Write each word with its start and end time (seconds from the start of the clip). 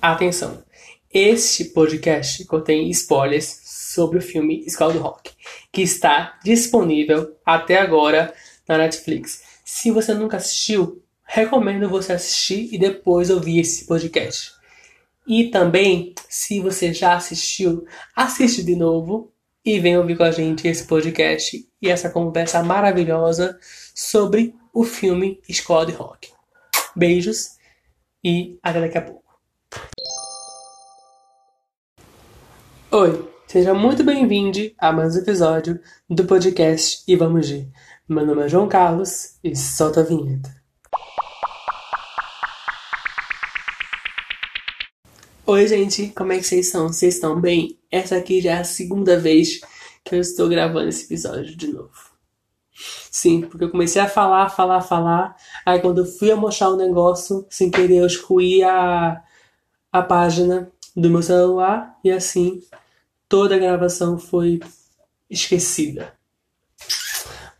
Atenção! 0.00 0.62
Este 1.12 1.64
podcast 1.64 2.44
contém 2.44 2.90
spoilers 2.90 3.60
sobre 3.64 4.18
o 4.18 4.22
filme 4.22 4.62
Escola 4.66 4.92
do 4.92 4.98
Rock, 4.98 5.32
que 5.72 5.80
está 5.80 6.38
disponível 6.44 7.34
até 7.44 7.78
agora 7.78 8.32
na 8.68 8.76
Netflix. 8.76 9.42
Se 9.64 9.90
você 9.90 10.12
nunca 10.12 10.36
assistiu, 10.36 11.02
recomendo 11.24 11.88
você 11.88 12.12
assistir 12.12 12.68
e 12.72 12.78
depois 12.78 13.30
ouvir 13.30 13.60
esse 13.60 13.86
podcast. 13.86 14.52
E 15.26 15.50
também, 15.50 16.14
se 16.28 16.60
você 16.60 16.92
já 16.92 17.14
assistiu, 17.14 17.86
assiste 18.14 18.62
de 18.62 18.76
novo 18.76 19.32
e 19.64 19.80
vem 19.80 19.96
ouvir 19.96 20.16
com 20.16 20.24
a 20.24 20.30
gente 20.30 20.68
esse 20.68 20.86
podcast 20.86 21.66
e 21.80 21.88
essa 21.88 22.10
conversa 22.10 22.62
maravilhosa 22.62 23.58
sobre 23.94 24.54
o 24.72 24.84
filme 24.84 25.40
Escola 25.48 25.86
de 25.86 25.92
Rock. 25.92 26.30
Beijos 26.94 27.56
e 28.22 28.58
até 28.62 28.80
daqui 28.80 28.98
a 28.98 29.02
pouco. 29.02 29.25
Oi, 32.90 33.30
seja 33.46 33.74
muito 33.74 34.02
bem-vindo 34.02 34.58
a 34.78 34.90
mais 34.92 35.16
um 35.16 35.18
episódio 35.18 35.78
do 36.08 36.24
podcast 36.24 37.02
E 37.06 37.14
Vamos 37.14 37.50
Ver. 37.50 37.68
Meu 38.08 38.24
nome 38.24 38.44
é 38.44 38.48
João 38.48 38.68
Carlos 38.68 39.38
e 39.44 39.54
solta 39.54 40.00
a 40.00 40.02
vinheta. 40.02 40.54
Oi, 45.44 45.68
gente, 45.68 46.08
como 46.08 46.32
é 46.32 46.38
que 46.38 46.44
vocês 46.44 46.66
estão? 46.66 46.88
Vocês 46.88 47.14
estão 47.14 47.40
bem? 47.40 47.78
Essa 47.90 48.16
aqui 48.16 48.40
já 48.40 48.52
é 48.52 48.58
a 48.58 48.64
segunda 48.64 49.18
vez 49.18 49.60
que 50.04 50.14
eu 50.14 50.20
estou 50.20 50.48
gravando 50.48 50.88
esse 50.88 51.04
episódio 51.04 51.56
de 51.56 51.68
novo. 51.68 52.16
Sim, 53.10 53.42
porque 53.42 53.64
eu 53.64 53.70
comecei 53.70 54.00
a 54.00 54.08
falar, 54.08 54.48
falar, 54.48 54.80
falar. 54.80 55.36
Aí 55.64 55.80
quando 55.80 55.98
eu 55.98 56.06
fui 56.06 56.30
a 56.30 56.36
mostrar 56.36 56.70
o 56.70 56.76
negócio, 56.76 57.46
sem 57.50 57.70
querer 57.70 57.96
eu 57.96 58.06
excluí 58.06 58.62
a, 58.62 59.22
a 59.92 60.02
página 60.02 60.70
do 60.96 61.10
meu 61.10 61.22
celular 61.22 61.96
e 62.02 62.10
assim 62.10 62.62
toda 63.28 63.54
a 63.54 63.58
gravação 63.58 64.18
foi 64.18 64.60
esquecida. 65.28 66.14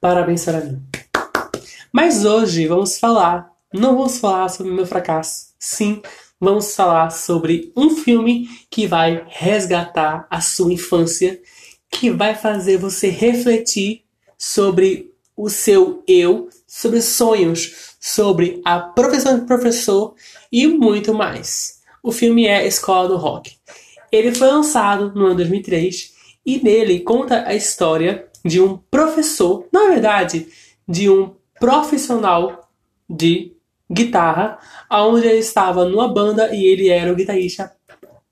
Parabéns 0.00 0.44
para 0.44 0.60
mim. 0.60 0.82
Mas 1.92 2.24
hoje 2.24 2.66
vamos 2.66 2.98
falar, 2.98 3.50
não 3.72 3.96
vamos 3.96 4.18
falar 4.18 4.48
sobre 4.48 4.72
meu 4.72 4.86
fracasso. 4.86 5.54
Sim, 5.58 6.02
vamos 6.40 6.74
falar 6.74 7.10
sobre 7.10 7.72
um 7.76 7.90
filme 7.90 8.48
que 8.70 8.86
vai 8.86 9.24
resgatar 9.28 10.26
a 10.30 10.40
sua 10.40 10.72
infância, 10.72 11.40
que 11.90 12.10
vai 12.10 12.34
fazer 12.34 12.76
você 12.76 13.08
refletir 13.08 14.04
sobre 14.38 15.12
o 15.36 15.48
seu 15.48 16.02
eu, 16.06 16.48
sobre 16.66 17.00
sonhos, 17.02 17.94
sobre 18.00 18.60
a 18.64 18.78
profissão 18.78 19.38
de 19.40 19.46
professor 19.46 20.14
e 20.50 20.66
muito 20.66 21.12
mais. 21.12 21.75
O 22.06 22.12
filme 22.12 22.46
é 22.46 22.64
Escola 22.64 23.08
do 23.08 23.16
Rock. 23.16 23.56
Ele 24.12 24.32
foi 24.32 24.46
lançado 24.46 25.12
no 25.12 25.26
ano 25.26 25.34
2003 25.34 26.12
e 26.46 26.62
nele 26.62 27.00
conta 27.00 27.42
a 27.44 27.52
história 27.52 28.28
de 28.44 28.60
um 28.60 28.78
professor, 28.88 29.66
na 29.72 29.88
verdade, 29.88 30.46
de 30.88 31.10
um 31.10 31.34
profissional 31.58 32.70
de 33.10 33.56
guitarra, 33.90 34.56
onde 34.88 35.26
ele 35.26 35.38
estava 35.38 35.84
numa 35.84 36.06
banda 36.06 36.54
e 36.54 36.64
ele 36.64 36.88
era 36.88 37.10
o 37.10 37.16
guitarrista 37.16 37.72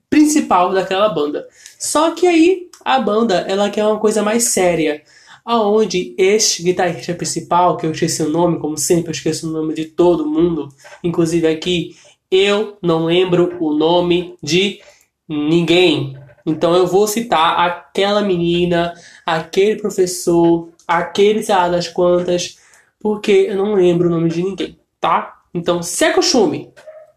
principal 0.09 0.73
daquela 0.73 1.09
banda. 1.09 1.45
Só 1.77 2.11
que 2.11 2.25
aí 2.25 2.69
a 2.85 2.97
banda 2.97 3.45
ela 3.45 3.69
quer 3.69 3.85
uma 3.85 3.99
coisa 3.99 4.23
mais 4.23 4.45
séria, 4.45 5.03
aonde 5.43 6.15
este 6.17 6.63
guitarrista 6.63 7.13
principal, 7.13 7.75
que 7.75 7.85
eu 7.85 7.91
esqueci 7.91 8.23
o 8.23 8.29
nome, 8.29 8.57
como 8.57 8.77
sempre 8.77 9.09
eu 9.09 9.11
esqueço 9.11 9.49
o 9.49 9.51
nome 9.51 9.73
de 9.73 9.83
todo 9.83 10.25
mundo, 10.25 10.69
inclusive 11.03 11.45
aqui 11.45 11.93
eu 12.29 12.77
não 12.81 13.05
lembro 13.05 13.57
o 13.59 13.73
nome 13.73 14.37
de 14.41 14.81
ninguém. 15.27 16.17
Então 16.45 16.75
eu 16.75 16.85
vou 16.85 17.07
citar 17.07 17.59
aquela 17.59 18.21
menina, 18.21 18.93
aquele 19.25 19.81
professor, 19.81 20.69
aquele 20.87 21.41
sei 21.41 21.55
lá 21.55 21.69
das 21.69 21.87
quantas, 21.87 22.57
porque 22.99 23.47
eu 23.49 23.55
não 23.55 23.73
lembro 23.73 24.07
o 24.07 24.11
nome 24.11 24.29
de 24.29 24.43
ninguém, 24.43 24.77
tá? 24.99 25.41
Então 25.53 25.81
se 25.81 26.05
acostume. 26.05 26.71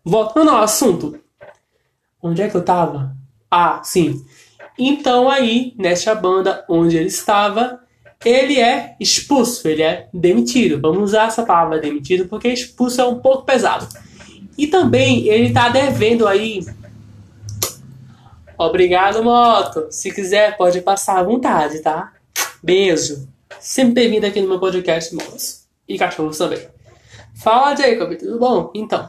Voltando 0.04 0.50
ao 0.50 0.62
assunto. 0.62 1.18
Onde 2.22 2.42
é 2.42 2.48
que 2.48 2.56
eu 2.56 2.64
tava? 2.64 3.14
Ah, 3.50 3.80
sim. 3.84 4.24
Então 4.78 5.28
aí, 5.28 5.74
nessa 5.76 6.14
banda 6.14 6.64
onde 6.68 6.96
ele 6.96 7.08
estava, 7.08 7.80
ele 8.24 8.58
é 8.58 8.96
expulso, 8.98 9.68
ele 9.68 9.82
é 9.82 10.08
demitido. 10.12 10.80
Vamos 10.80 11.10
usar 11.10 11.26
essa 11.26 11.44
palavra 11.44 11.78
demitido 11.78 12.28
porque 12.28 12.48
expulso 12.48 13.00
é 13.00 13.04
um 13.04 13.18
pouco 13.18 13.44
pesado. 13.44 13.88
E 14.58 14.66
também 14.66 15.28
ele 15.28 15.52
tá 15.52 15.68
devendo 15.68 16.26
aí 16.26 16.60
Obrigado, 18.58 19.22
moto. 19.22 19.86
Se 19.88 20.10
quiser, 20.10 20.56
pode 20.56 20.80
passar 20.80 21.20
à 21.20 21.22
vontade, 21.22 21.78
tá? 21.78 22.12
Beijo. 22.60 23.28
Sempre 23.60 23.94
bem-vindo 23.94 24.26
aqui 24.26 24.40
no 24.40 24.48
meu 24.48 24.58
podcast, 24.58 25.14
moço. 25.14 25.68
E 25.88 25.96
cachorros 25.96 26.38
também. 26.38 26.66
Fala, 27.36 27.76
Jacob, 27.76 28.16
tudo 28.16 28.36
bom? 28.36 28.72
Então, 28.74 29.08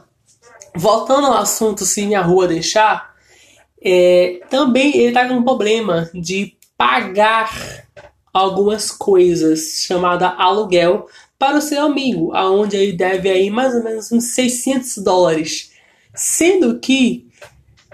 voltando 0.72 1.26
ao 1.26 1.38
assunto, 1.38 1.84
se 1.84 2.06
minha 2.06 2.22
rua 2.22 2.46
deixar, 2.46 3.12
é, 3.82 4.40
também 4.48 4.96
ele 4.96 5.12
tá 5.12 5.26
com 5.26 5.34
um 5.34 5.42
problema 5.42 6.08
de 6.14 6.56
pagar 6.78 7.52
algumas 8.32 8.92
coisas 8.92 9.82
chamada 9.84 10.28
aluguel 10.28 11.08
para 11.40 11.56
o 11.56 11.62
seu 11.62 11.86
amigo, 11.86 12.34
aonde 12.34 12.76
ele 12.76 12.92
deve 12.92 13.30
aí 13.30 13.48
mais 13.48 13.74
ou 13.74 13.82
menos 13.82 14.12
uns 14.12 14.24
600 14.24 14.98
dólares, 14.98 15.70
sendo 16.14 16.78
que 16.78 17.26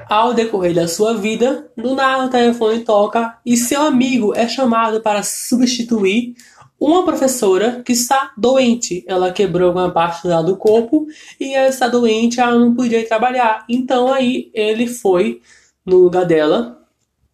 ao 0.09 0.35
decorrer 0.35 0.75
da 0.75 0.89
sua 0.89 1.15
vida, 1.15 1.71
do 1.77 1.95
nada 1.95 2.27
o 2.27 2.29
telefone 2.29 2.81
toca 2.81 3.39
e 3.47 3.57
seu 3.57 3.83
amigo 3.83 4.35
é 4.35 4.49
chamado 4.49 5.01
para 5.01 5.23
substituir 5.23 6.35
uma 6.79 7.05
professora 7.05 7.83
que 7.87 7.93
está 7.93 8.33
doente. 8.37 9.05
Ela 9.07 9.31
quebrou 9.31 9.69
alguma 9.69 9.93
parte 9.93 10.27
lá 10.27 10.43
do 10.43 10.57
corpo 10.57 11.07
e 11.39 11.55
ela 11.55 11.69
está 11.69 11.87
doente, 11.87 12.41
ela 12.41 12.59
não 12.59 12.75
podia 12.75 13.07
trabalhar. 13.07 13.65
Então 13.69 14.13
aí 14.13 14.51
ele 14.53 14.89
foi 14.89 15.41
no 15.85 15.99
lugar 15.99 16.27
dela 16.27 16.83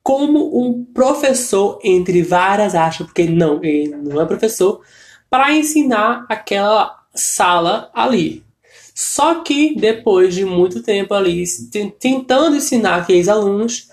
como 0.02 0.60
um 0.60 0.84
professor 0.84 1.78
entre 1.82 2.22
várias 2.22 2.74
aspas, 2.74 3.06
porque 3.06 3.24
não, 3.24 3.64
ele 3.64 3.96
não 3.96 4.20
é 4.20 4.26
professor, 4.26 4.82
para 5.32 5.50
ensinar 5.56 6.26
aquela 6.28 7.06
sala 7.14 7.90
ali. 7.94 8.44
Só 8.94 9.36
que 9.36 9.74
depois 9.74 10.34
de 10.34 10.44
muito 10.44 10.82
tempo 10.82 11.14
ali 11.14 11.42
tentando 11.98 12.56
ensinar 12.56 12.96
aqueles 12.96 13.28
alunos, 13.28 13.88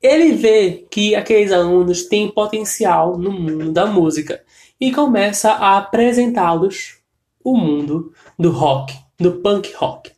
ele 0.00 0.32
vê 0.32 0.86
que 0.90 1.14
aqueles 1.14 1.52
alunos 1.52 2.04
têm 2.04 2.30
potencial 2.30 3.18
no 3.18 3.30
mundo 3.30 3.70
da 3.70 3.84
música 3.84 4.42
e 4.80 4.90
começa 4.90 5.50
a 5.50 5.76
apresentá-los 5.76 6.96
o 7.44 7.54
mundo 7.54 8.14
do 8.38 8.50
rock, 8.50 8.94
do 9.20 9.32
punk 9.42 9.70
rock. 9.74 10.10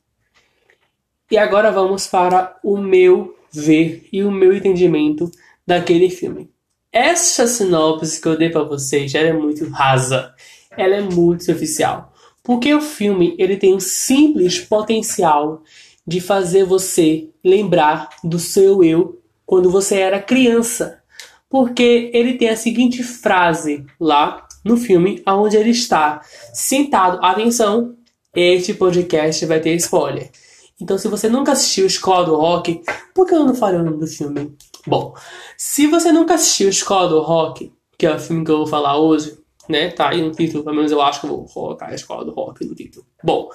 E 1.33 1.37
agora 1.37 1.73
vamos 1.73 2.07
para 2.07 2.57
o 2.63 2.77
meu 2.77 3.37
ver 3.51 4.07
e 4.13 4.23
o 4.23 4.31
meu 4.31 4.57
entendimento 4.57 5.29
daquele 5.67 6.09
filme. 6.09 6.49
Essa 6.93 7.49
sinopse 7.49 8.21
que 8.21 8.29
eu 8.29 8.39
dei 8.39 8.51
para 8.51 8.63
vocês 8.63 9.13
ela 9.17 9.29
é 9.29 9.33
muito 9.33 9.69
rasa, 9.69 10.33
ela 10.77 10.97
é 10.97 11.01
muito 11.01 11.45
superficial. 11.45 12.13
Porque 12.43 12.73
o 12.75 12.81
filme 12.81 13.35
ele 13.39 13.57
tem 13.57 13.75
um 13.75 13.81
simples 13.81 14.59
potencial 14.59 15.63
de 16.07 16.21
fazer 16.21 16.65
você 16.65 17.29
lembrar 17.45 18.09
do 18.25 18.39
seu 18.39 18.83
eu 18.83 19.21
quando 19.45 19.71
você 19.71 19.97
era 19.97 20.21
criança. 20.21 21.01
Porque 21.49 22.11
ele 22.15 22.35
tem 22.35 22.49
a 22.49 22.57
seguinte 22.57 23.03
frase 23.03 23.85
lá 23.99 24.47
no 24.65 24.77
filme, 24.77 25.23
onde 25.27 25.57
ele 25.57 25.71
está 25.71 26.21
sentado. 26.53 27.19
Atenção, 27.25 27.97
este 28.35 28.75
podcast 28.75 29.45
vai 29.47 29.61
ter 29.61 29.75
spoiler. 29.77 30.31
Então, 30.81 30.97
se 30.97 31.09
você 31.09 31.29
nunca 31.29 31.53
assistiu 31.53 31.87
Escola 31.87 32.25
do 32.25 32.37
Rock, 32.37 32.83
por 33.15 33.27
que 33.27 33.35
eu 33.35 33.45
não 33.45 33.55
falei 33.55 33.81
o 33.81 33.85
nome 33.85 33.99
do 33.99 34.07
filme? 34.07 34.57
Bom, 34.87 35.15
se 35.57 35.87
você 35.87 36.11
nunca 36.11 36.35
assistiu 36.35 36.69
Escola 36.69 37.09
do 37.09 37.21
Rock, 37.21 37.73
que 37.99 38.07
é 38.07 38.15
o 38.15 38.19
filme 38.19 38.45
que 38.45 38.51
eu 38.51 38.59
vou 38.59 38.67
falar 38.67 38.97
hoje, 38.99 39.37
né? 39.71 39.91
Tá 39.91 40.11
aí 40.11 40.21
no 40.21 40.33
título, 40.33 40.65
pelo 40.65 40.77
menos 40.77 40.93
eu 40.93 41.01
acho 41.01 41.21
que 41.21 41.27
eu 41.27 41.31
vou 41.31 41.45
colocar 41.47 41.87
a 41.87 41.95
escola 41.95 42.25
do 42.25 42.33
rock 42.33 42.65
no 42.65 42.75
título. 42.75 43.07
Bom, 43.23 43.49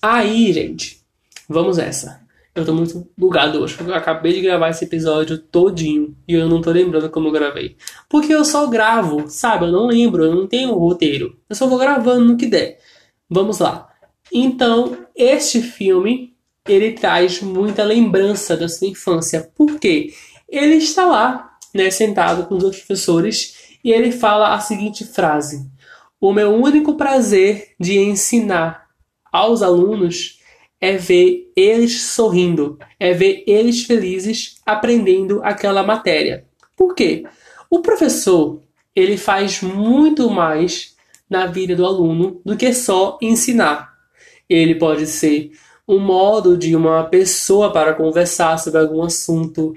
aí, 0.00 0.52
gente, 0.52 1.00
vamos 1.48 1.78
essa. 1.78 2.22
Eu 2.54 2.66
tô 2.66 2.74
muito 2.74 3.08
bugado 3.16 3.62
hoje, 3.62 3.74
porque 3.74 3.90
eu 3.90 3.94
acabei 3.94 4.34
de 4.34 4.42
gravar 4.42 4.68
esse 4.68 4.84
episódio 4.84 5.38
todinho 5.38 6.14
e 6.28 6.34
eu 6.34 6.48
não 6.48 6.60
tô 6.60 6.70
lembrando 6.70 7.08
como 7.08 7.28
eu 7.28 7.32
gravei. 7.32 7.76
Porque 8.10 8.32
eu 8.32 8.44
só 8.44 8.66
gravo, 8.66 9.24
sabe? 9.28 9.64
Eu 9.64 9.72
não 9.72 9.86
lembro, 9.86 10.24
eu 10.24 10.34
não 10.34 10.46
tenho 10.46 10.74
roteiro. 10.74 11.38
Eu 11.48 11.56
só 11.56 11.66
vou 11.66 11.78
gravando 11.78 12.26
no 12.26 12.36
que 12.36 12.46
der. 12.46 12.78
Vamos 13.28 13.58
lá. 13.58 13.88
Então, 14.30 14.98
este 15.16 15.62
filme, 15.62 16.34
ele 16.68 16.92
traz 16.92 17.40
muita 17.40 17.84
lembrança 17.84 18.54
da 18.54 18.68
sua 18.68 18.86
infância. 18.86 19.50
Por 19.54 19.80
quê? 19.80 20.12
Ele 20.46 20.74
está 20.74 21.06
lá, 21.06 21.56
né, 21.74 21.90
sentado 21.90 22.46
com 22.46 22.56
os 22.56 22.64
outros 22.64 22.82
professores 22.82 23.61
e 23.82 23.92
ele 23.92 24.12
fala 24.12 24.54
a 24.54 24.60
seguinte 24.60 25.04
frase: 25.04 25.68
O 26.20 26.32
meu 26.32 26.54
único 26.54 26.94
prazer 26.96 27.74
de 27.78 27.98
ensinar 27.98 28.86
aos 29.32 29.62
alunos 29.62 30.40
é 30.80 30.96
ver 30.96 31.52
eles 31.56 32.02
sorrindo, 32.02 32.78
é 32.98 33.12
ver 33.12 33.44
eles 33.46 33.84
felizes 33.84 34.60
aprendendo 34.66 35.40
aquela 35.44 35.82
matéria. 35.82 36.44
Por 36.76 36.94
quê? 36.94 37.24
O 37.70 37.80
professor, 37.80 38.60
ele 38.94 39.16
faz 39.16 39.62
muito 39.62 40.28
mais 40.28 40.96
na 41.30 41.46
vida 41.46 41.74
do 41.74 41.86
aluno 41.86 42.40
do 42.44 42.56
que 42.56 42.74
só 42.74 43.16
ensinar. 43.22 43.92
Ele 44.48 44.74
pode 44.74 45.06
ser 45.06 45.52
um 45.86 45.98
modo 45.98 46.56
de 46.56 46.76
uma 46.76 47.04
pessoa 47.04 47.72
para 47.72 47.94
conversar 47.94 48.58
sobre 48.58 48.80
algum 48.80 49.02
assunto 49.02 49.74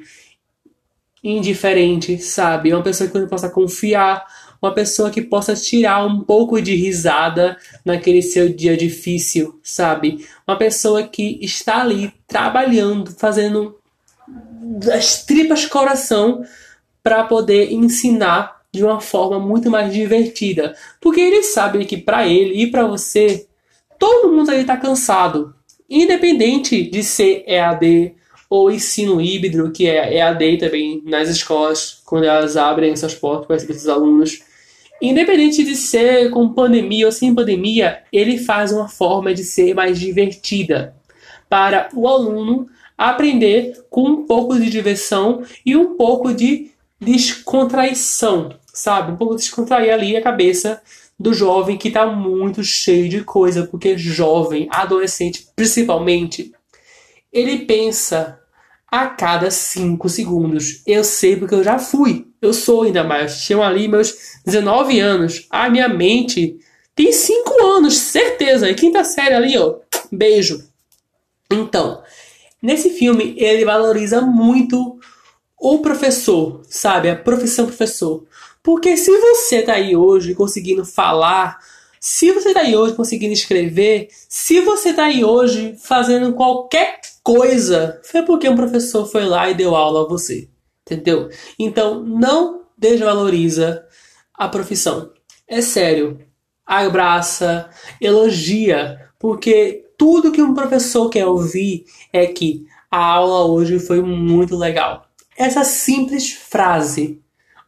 indiferente, 1.25 2.19
sabe? 2.19 2.72
Uma 2.72 2.83
pessoa 2.83 3.10
que 3.10 3.18
você 3.18 3.25
possa 3.25 3.50
confiar, 3.50 4.25
uma 4.62 4.74
pessoa 4.74 5.10
que 5.10 5.22
possa 5.22 5.56
tirar 5.56 6.06
um 6.06 6.22
pouco 6.22 6.62
de 6.62 6.75
risada 6.75 7.57
naquele 7.83 8.22
seu 8.22 8.48
dia 8.48 8.77
difícil, 8.77 9.60
sabe? 9.63 10.25
Uma 10.48 10.57
pessoa 10.57 11.04
que 11.04 11.39
está 11.42 11.81
ali 11.81 12.13
trabalhando, 12.27 13.12
fazendo 13.12 13.75
as 14.94 15.25
tripas 15.25 15.66
coração 15.66 16.44
para 17.04 17.24
poder 17.24 17.71
ensinar 17.71 18.62
de 18.71 18.83
uma 18.83 19.00
forma 19.00 19.39
muito 19.39 19.69
mais 19.71 19.92
divertida, 19.94 20.75
porque 21.00 21.21
ele 21.21 21.44
sabe 21.44 21.86
que 21.86 21.98
para 21.98 22.28
ele 22.28 22.63
e 22.63 22.68
para 22.69 22.86
você 22.86 23.48
todo 23.98 24.31
mundo 24.31 24.51
aí 24.51 24.62
está 24.62 24.75
cansado, 24.78 25.56
independente 25.89 26.83
de 26.83 27.04
ser 27.04 27.44
EAD 27.48 28.16
ou 28.50 28.71
ensino 28.71 29.19
híbrido, 29.19 29.71
que 29.71 29.88
é 29.88 30.18
EAD 30.18 30.57
também 30.57 31.01
nas 31.06 31.30
escolas, 31.30 32.01
quando 32.06 32.25
elas 32.25 32.56
abrem 32.57 32.95
suas 32.95 33.15
portas 33.15 33.63
para 33.63 33.75
esses 33.75 33.88
alunos. 33.88 34.42
Independente 35.01 35.63
de 35.63 35.75
ser 35.75 36.30
com 36.30 36.53
pandemia 36.53 37.06
ou 37.06 37.12
sem 37.12 37.33
pandemia, 37.33 38.03
ele 38.12 38.38
faz 38.38 38.71
uma 38.71 38.88
forma 38.88 39.33
de 39.33 39.44
ser 39.44 39.74
mais 39.74 40.00
divertida 40.00 40.95
para 41.50 41.89
o 41.94 42.07
aluno 42.07 42.68
aprender 42.97 43.83
com 43.89 44.03
um 44.03 44.25
pouco 44.25 44.57
de 44.57 44.69
diversão 44.69 45.44
e 45.65 45.75
um 45.75 45.95
pouco 45.95 46.33
de 46.33 46.71
descontraição, 47.00 48.56
sabe? 48.74 49.12
Um 49.12 49.18
pouco 49.18 49.36
de 49.36 49.42
descontrair 49.42 49.94
ali 49.94 50.15
a 50.15 50.21
cabeça 50.21 50.81
do 51.19 51.33
jovem 51.33 51.77
que 51.77 51.89
está 51.89 52.06
muito 52.06 52.63
cheio 52.63 53.09
de 53.09 53.21
coisa, 53.21 53.65
porque 53.68 53.97
jovem, 53.97 54.68
adolescente 54.71 55.47
principalmente, 55.56 56.51
ele 57.36 57.66
pensa 57.66 58.40
a 58.90 59.08
cada 59.08 59.52
5 59.52 60.08
segundos. 60.08 60.82
Eu 60.88 61.04
sei 61.04 61.36
porque 61.36 61.54
eu 61.54 61.64
já 61.64 61.78
fui. 61.78 62.28
Eu 62.42 62.54
sou 62.54 62.84
ainda 62.84 63.04
mais. 63.04 63.42
Tinham 63.42 63.62
ali 63.62 63.90
meus 63.90 64.16
19 64.46 65.00
anos. 65.02 65.46
A 65.50 65.70
minha 65.70 65.90
mente 65.90 66.58
tem 66.96 67.12
5 67.12 67.62
anos, 67.62 67.98
certeza. 67.98 68.70
E 68.70 68.74
quinta 68.74 69.04
série 69.04 69.34
ali, 69.34 69.58
ó. 69.58 69.76
Beijo. 70.10 70.64
Então, 71.52 72.02
nesse 72.62 72.92
filme, 72.92 73.36
ele 73.38 73.66
valoriza 73.66 74.22
muito 74.22 74.98
o 75.60 75.80
professor, 75.80 76.62
sabe? 76.70 77.10
A 77.10 77.18
profissão 77.18 77.66
professor. 77.66 78.26
Porque 78.64 78.96
se 78.96 79.12
você 79.12 79.62
tá 79.62 79.74
aí 79.74 79.96
hoje 79.96 80.34
conseguindo 80.34 80.86
falar, 80.86 81.60
se 82.00 82.31
você 82.31 82.54
tá 82.54 82.62
aí 82.62 82.78
hoje 82.78 82.96
conseguindo 82.96 83.34
escrever, 83.34 84.08
se 84.30 84.62
você 84.62 84.94
tá 84.94 85.06
aí 85.06 85.24
hoje 85.26 85.76
fazendo 85.84 86.34
qualquer 86.34 87.02
coisa, 87.25 88.00
foi 88.04 88.22
porque 88.22 88.48
um 88.48 88.56
professor 88.56 89.07
foi 89.07 89.25
lá 89.25 89.50
e 89.50 89.56
deu 89.56 89.75
aula 89.75 90.04
a 90.04 90.07
você. 90.07 90.48
Entendeu? 90.86 91.27
Então, 91.57 92.04
não 92.06 92.62
desvaloriza 92.77 93.83
a 94.31 94.48
profissão. 94.48 95.12
É 95.48 95.60
sério. 95.60 96.19
Abraça, 96.63 97.68
elogia, 98.00 99.10
porque 99.19 99.88
tudo 99.98 100.31
que 100.31 100.42
um 100.42 100.54
professor 100.54 101.10
quer 101.10 101.25
ouvir 101.25 101.86
é 102.13 102.27
que 102.27 102.68
a 102.92 103.04
aula 103.04 103.45
hoje 103.45 103.80
foi 103.80 104.01
muito 104.01 104.56
legal. 104.56 105.07
Essa 105.36 105.63
simples 105.63 106.31
frase 106.31 107.21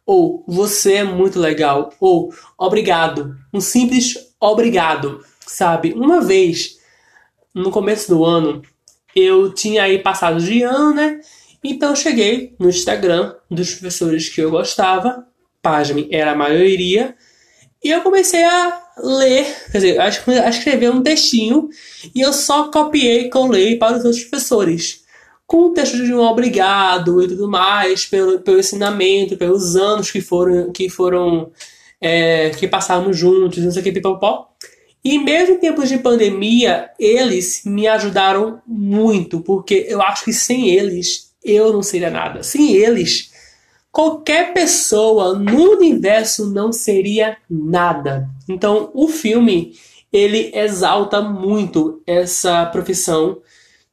ou 0.06 0.44
você 0.46 0.94
é 0.94 1.04
muito 1.04 1.38
legal, 1.38 1.92
ou 2.00 2.32
obrigado, 2.56 3.36
um 3.52 3.60
simples 3.60 4.16
obrigado, 4.40 5.22
sabe? 5.40 5.92
Uma 5.92 6.22
vez, 6.22 6.78
no 7.54 7.70
começo 7.70 8.08
do 8.08 8.24
ano, 8.24 8.62
eu 9.14 9.52
tinha 9.52 9.82
aí 9.82 9.98
passado 9.98 10.40
de 10.40 10.62
ano, 10.62 10.94
né? 10.94 11.20
Então 11.62 11.90
eu 11.90 11.96
cheguei 11.96 12.54
no 12.58 12.68
Instagram 12.68 13.34
dos 13.50 13.74
professores 13.74 14.28
que 14.28 14.40
eu 14.40 14.50
gostava, 14.50 15.26
página 15.60 16.06
era 16.10 16.32
a 16.32 16.36
maioria, 16.36 17.16
e 17.82 17.90
eu 17.90 18.00
comecei 18.00 18.44
a 18.44 18.82
ler, 18.98 19.46
quer 19.70 19.78
dizer, 19.78 20.00
a 20.00 20.48
escrever 20.48 20.90
um 20.90 21.02
textinho, 21.02 21.68
e 22.14 22.20
eu 22.20 22.32
só 22.32 22.70
copiei 22.70 23.22
e 23.22 23.30
colei 23.30 23.76
para 23.76 23.98
os 23.98 24.04
outros 24.04 24.24
professores 24.24 25.04
com 25.48 25.68
o 25.68 25.72
texto 25.72 25.96
de 25.96 26.12
um 26.12 26.20
obrigado 26.20 27.22
e 27.22 27.28
tudo 27.28 27.48
mais, 27.48 28.04
pelo, 28.04 28.38
pelo 28.40 28.58
ensinamento, 28.58 29.38
pelos 29.38 29.76
anos 29.76 30.10
que 30.10 30.20
foram, 30.20 30.70
que 30.70 30.90
foram 30.90 31.50
é, 31.98 32.50
que 32.50 32.68
passamos 32.68 33.16
juntos, 33.16 33.64
não 33.64 33.70
sei 33.70 33.80
o 33.80 33.84
que, 33.84 33.92
pipopó. 33.92 34.50
E 35.10 35.18
mesmo 35.18 35.54
em 35.54 35.58
tempos 35.58 35.88
de 35.88 35.96
pandemia, 35.96 36.90
eles 36.98 37.62
me 37.64 37.86
ajudaram 37.88 38.60
muito, 38.66 39.40
porque 39.40 39.86
eu 39.88 40.02
acho 40.02 40.22
que 40.22 40.34
sem 40.34 40.68
eles 40.68 41.32
eu 41.42 41.72
não 41.72 41.82
seria 41.82 42.10
nada. 42.10 42.42
Sem 42.42 42.74
eles, 42.74 43.32
qualquer 43.90 44.52
pessoa 44.52 45.32
no 45.32 45.70
universo 45.70 46.52
não 46.52 46.74
seria 46.74 47.38
nada. 47.48 48.28
Então, 48.46 48.90
o 48.92 49.08
filme 49.08 49.72
ele 50.12 50.50
exalta 50.54 51.22
muito 51.22 52.02
essa 52.06 52.66
profissão 52.66 53.38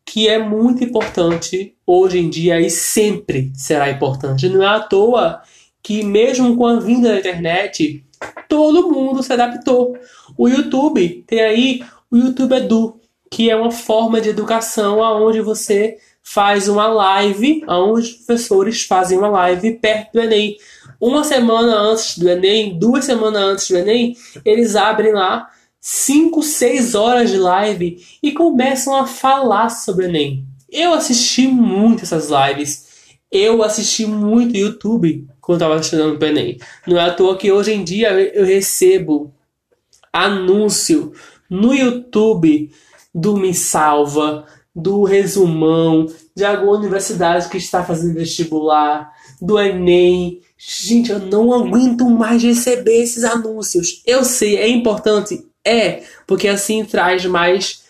que 0.05 0.27
é 0.27 0.37
muito 0.37 0.83
importante 0.83 1.77
hoje 1.87 2.19
em 2.19 2.29
dia 2.29 2.59
e 2.59 2.69
sempre 2.69 3.53
será 3.55 3.89
importante. 3.89 4.49
Não 4.49 4.61
é 4.61 4.67
à 4.67 4.81
toa 4.81 5.41
que, 5.81 6.03
mesmo 6.03 6.57
com 6.57 6.65
a 6.65 6.77
vinda 6.77 7.13
da 7.13 7.19
internet, 7.19 8.03
todo 8.49 8.91
mundo 8.91 9.23
se 9.23 9.31
adaptou. 9.31 9.97
O 10.37 10.47
YouTube 10.47 11.23
tem 11.27 11.41
aí 11.41 11.83
o 12.11 12.17
YouTube 12.17 12.55
Edu, 12.55 12.99
que 13.31 13.49
é 13.49 13.55
uma 13.55 13.71
forma 13.71 14.21
de 14.21 14.29
educação 14.29 14.99
onde 14.99 15.41
você 15.41 15.97
faz 16.23 16.67
uma 16.67 16.87
live, 16.87 17.63
onde 17.67 18.01
os 18.01 18.11
professores 18.13 18.83
fazem 18.83 19.17
uma 19.17 19.29
live 19.29 19.73
perto 19.73 20.13
do 20.13 20.21
Enem. 20.21 20.57
Uma 20.99 21.23
semana 21.23 21.77
antes 21.77 22.17
do 22.17 22.27
Enem, 22.27 22.77
duas 22.79 23.05
semanas 23.05 23.41
antes 23.41 23.69
do 23.69 23.77
Enem, 23.77 24.17
eles 24.43 24.75
abrem 24.75 25.13
lá 25.13 25.49
5, 25.79 26.41
6 26.41 26.95
horas 26.95 27.29
de 27.29 27.37
live 27.37 28.03
e 28.23 28.31
começam 28.31 28.95
a 28.95 29.05
falar 29.05 29.69
sobre 29.69 30.05
o 30.05 30.09
Enem. 30.09 30.43
Eu 30.71 30.93
assisti 30.93 31.47
muito 31.47 32.03
essas 32.03 32.29
lives. 32.29 32.85
Eu 33.31 33.61
assisti 33.61 34.05
muito 34.05 34.57
YouTube 34.57 35.27
quando 35.39 35.61
estava 35.61 35.79
estudando 35.79 36.17
para 36.17 36.27
o 36.27 36.31
Enem. 36.31 36.57
Não 36.87 36.97
é 36.97 37.01
à 37.01 37.13
toa 37.13 37.37
que 37.37 37.51
hoje 37.51 37.71
em 37.71 37.83
dia 37.83 38.09
eu 38.11 38.45
recebo 38.45 39.31
anúncio 40.15 41.11
no 41.49 41.73
YouTube 41.73 42.71
do 43.13 43.37
Me 43.37 43.53
Salva, 43.53 44.45
do 44.75 45.03
Resumão, 45.03 46.07
de 46.35 46.43
alguma 46.43 46.77
universidade 46.77 47.49
que 47.49 47.57
está 47.57 47.83
fazendo 47.83 48.15
vestibular, 48.15 49.11
do 49.41 49.59
Enem. 49.59 50.41
Gente, 50.57 51.11
eu 51.11 51.19
não 51.19 51.53
aguento 51.53 52.09
mais 52.09 52.41
receber 52.41 53.03
esses 53.03 53.23
anúncios. 53.23 54.01
Eu 54.05 54.23
sei, 54.23 54.57
é 54.57 54.67
importante, 54.67 55.45
é, 55.65 56.03
porque 56.25 56.47
assim 56.47 56.83
traz 56.83 57.25
mais 57.25 57.83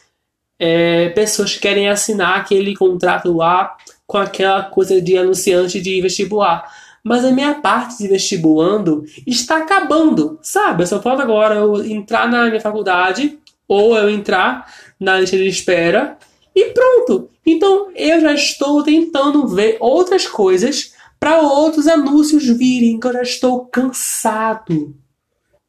é, 0.60 1.10
pessoas 1.10 1.54
que 1.54 1.60
querem 1.60 1.90
assinar 1.90 2.40
aquele 2.40 2.76
contrato 2.76 3.32
lá 3.34 3.76
com 4.08 4.18
aquela 4.18 4.64
coisa 4.64 5.02
de 5.02 5.18
anunciante 5.18 5.82
de 5.82 6.02
vestibular. 6.02 6.72
Mas 7.08 7.24
a 7.24 7.32
minha 7.32 7.54
parte 7.54 8.00
de 8.00 8.08
vestibulando 8.08 9.06
está 9.28 9.58
acabando, 9.58 10.40
sabe? 10.42 10.82
Eu 10.82 10.88
só 10.88 11.00
falta 11.00 11.22
agora 11.22 11.54
eu 11.54 11.86
entrar 11.86 12.28
na 12.28 12.48
minha 12.48 12.60
faculdade 12.60 13.38
ou 13.68 13.96
eu 13.96 14.10
entrar 14.10 14.74
na 15.00 15.20
lista 15.20 15.38
de 15.38 15.46
espera 15.46 16.18
e 16.56 16.72
pronto. 16.72 17.30
Então 17.46 17.92
eu 17.96 18.20
já 18.20 18.34
estou 18.34 18.82
tentando 18.82 19.48
ver 19.48 19.78
outras 19.80 20.28
coisas 20.28 20.96
para 21.20 21.42
outros 21.42 21.88
anúncios 21.88 22.44
virem, 22.46 23.00
que 23.00 23.06
eu 23.06 23.14
já 23.14 23.22
estou 23.22 23.68
cansado 23.68 24.96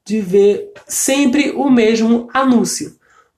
de 0.06 0.22
ver 0.22 0.72
sempre 0.88 1.50
o 1.50 1.68
mesmo 1.68 2.30
anúncio. 2.32 2.96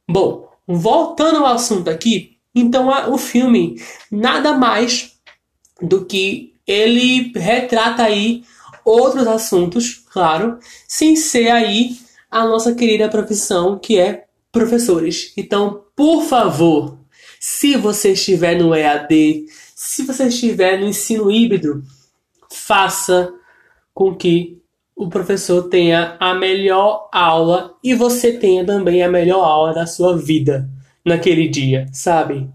Bom, 0.09 0.49
voltando 0.69 1.39
ao 1.39 1.47
assunto 1.47 1.91
aqui, 1.91 2.37
então 2.55 2.89
o 3.13 3.19
filme 3.19 3.83
nada 4.09 4.55
mais 4.55 5.19
do 5.83 6.05
que 6.05 6.55
ele 6.69 7.33
retrata 7.35 8.03
aí 8.03 8.45
outros 8.85 9.27
assuntos, 9.27 10.05
claro, 10.13 10.59
sem 10.87 11.17
ser 11.17 11.49
aí 11.49 11.97
a 12.31 12.45
nossa 12.45 12.75
querida 12.75 13.09
profissão 13.09 13.79
que 13.79 13.99
é 13.99 14.27
professores. 14.53 15.33
Então, 15.37 15.85
por 15.97 16.23
favor, 16.25 16.99
se 17.41 17.77
você 17.77 18.13
estiver 18.13 18.57
no 18.59 18.75
EAD, 18.75 19.47
se 19.75 20.05
você 20.05 20.25
estiver 20.25 20.79
no 20.79 20.87
ensino 20.87 21.31
híbrido, 21.31 21.83
faça 22.51 23.33
com 23.95 24.15
que 24.15 24.59
o 24.95 25.09
professor 25.09 25.69
tenha 25.69 26.17
a 26.21 26.35
melhor 26.35 27.09
aula 27.13 27.75
e 27.83 27.95
você 27.95 28.33
tenha 28.33 28.65
também 28.67 29.03
a 29.03 29.09
melhor 29.09 29.45
aula 29.45 29.73
da 29.73 29.87
sua 29.87 30.17
vida. 30.17 30.69
naquele 31.05 31.49
dia, 31.49 31.87
sabe? 31.93 32.51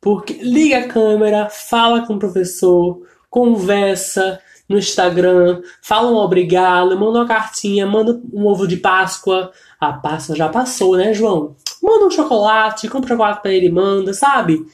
Porque 0.00 0.34
liga 0.34 0.78
a 0.78 0.88
câmera, 0.88 1.48
fala 1.50 2.06
com 2.06 2.14
o 2.14 2.18
professor, 2.18 3.02
conversa 3.36 4.40
no 4.66 4.78
Instagram, 4.78 5.60
fala 5.82 6.10
um 6.10 6.16
obrigado, 6.16 6.98
manda 6.98 7.18
uma 7.18 7.28
cartinha, 7.28 7.86
manda 7.86 8.18
um 8.32 8.46
ovo 8.46 8.66
de 8.66 8.78
Páscoa. 8.78 9.52
A 9.78 9.92
Páscoa 9.92 10.34
já 10.34 10.48
passou, 10.48 10.96
né, 10.96 11.12
João? 11.12 11.54
Manda 11.82 12.06
um 12.06 12.10
chocolate, 12.10 12.88
compra 12.88 13.10
chocolate 13.10 13.42
pra 13.42 13.52
ele, 13.52 13.68
manda, 13.68 14.14
sabe? 14.14 14.64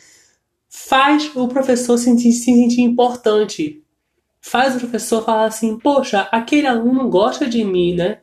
Faz 0.69 1.33
o 1.35 1.49
professor 1.49 1.99
sentir, 1.99 2.31
se 2.31 2.45
sentir 2.45 2.83
importante. 2.83 3.83
Faz 4.41 4.77
o 4.77 4.79
professor 4.79 5.25
falar 5.25 5.47
assim, 5.47 5.77
poxa, 5.77 6.29
aquele 6.31 6.69
aluno 6.69 7.09
gosta 7.09 7.49
de 7.49 7.65
mim, 7.65 7.97
né? 7.97 8.19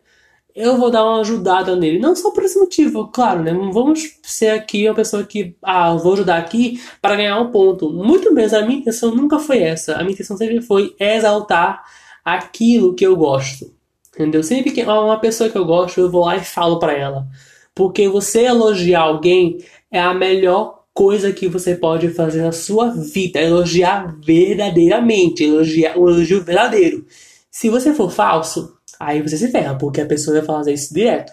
Eu 0.60 0.78
vou 0.78 0.92
dar 0.92 1.06
uma 1.06 1.22
ajudada 1.22 1.74
nele. 1.76 2.00
Não 2.00 2.14
só 2.14 2.32
por 2.32 2.44
esse 2.44 2.60
motivo, 2.60 3.08
claro, 3.08 3.42
né? 3.42 3.54
Não 3.54 3.72
vamos 3.72 4.20
ser 4.24 4.50
aqui 4.50 4.88
uma 4.88 4.94
pessoa 4.94 5.24
que, 5.24 5.56
ah, 5.64 5.96
vou 5.96 6.14
ajudar 6.14 6.38
aqui 6.38 6.82
para 7.02 7.16
ganhar 7.16 7.40
um 7.40 7.50
ponto. 7.50 7.90
Muito 7.90 8.34
menos, 8.34 8.54
a 8.54 8.62
minha 8.66 8.80
intenção 8.80 9.16
nunca 9.16 9.40
foi 9.40 9.60
essa. 9.60 9.96
A 9.96 10.00
minha 10.00 10.12
intenção 10.12 10.36
sempre 10.36 10.62
foi 10.62 10.94
exaltar 11.00 11.82
aquilo 12.26 12.94
que 12.94 13.06
eu 13.06 13.16
gosto. 13.16 13.74
Entendeu? 14.14 14.44
Sempre 14.44 14.72
que 14.72 14.84
uma 14.84 15.18
pessoa 15.18 15.50
que 15.50 15.58
eu 15.58 15.66
gosto, 15.66 16.02
eu 16.02 16.12
vou 16.12 16.26
lá 16.26 16.36
e 16.36 16.44
falo 16.44 16.78
para 16.78 16.92
ela. 16.92 17.26
Porque 17.74 18.10
você 18.10 18.42
elogiar 18.46 19.04
alguém 19.04 19.60
é 19.90 20.02
a 20.02 20.14
melhor 20.14 20.84
coisa 20.94 21.32
que 21.32 21.48
você 21.48 21.74
pode 21.74 22.10
fazer 22.10 22.42
na 22.42 22.52
sua 22.52 22.90
vida. 22.90 23.40
Elogiar 23.40 24.14
verdadeiramente. 24.22 25.46
Elogiar 25.46 25.98
o 25.98 26.10
elogio 26.10 26.44
verdadeiro. 26.44 27.06
Se 27.50 27.70
você 27.70 27.94
for 27.94 28.12
falso, 28.12 28.78
Aí 29.00 29.22
você 29.22 29.38
se 29.38 29.50
ferra, 29.50 29.76
porque 29.76 30.02
a 30.02 30.06
pessoa 30.06 30.38
vai 30.38 30.46
fazer 30.46 30.74
isso 30.74 30.94
direto. 30.94 31.32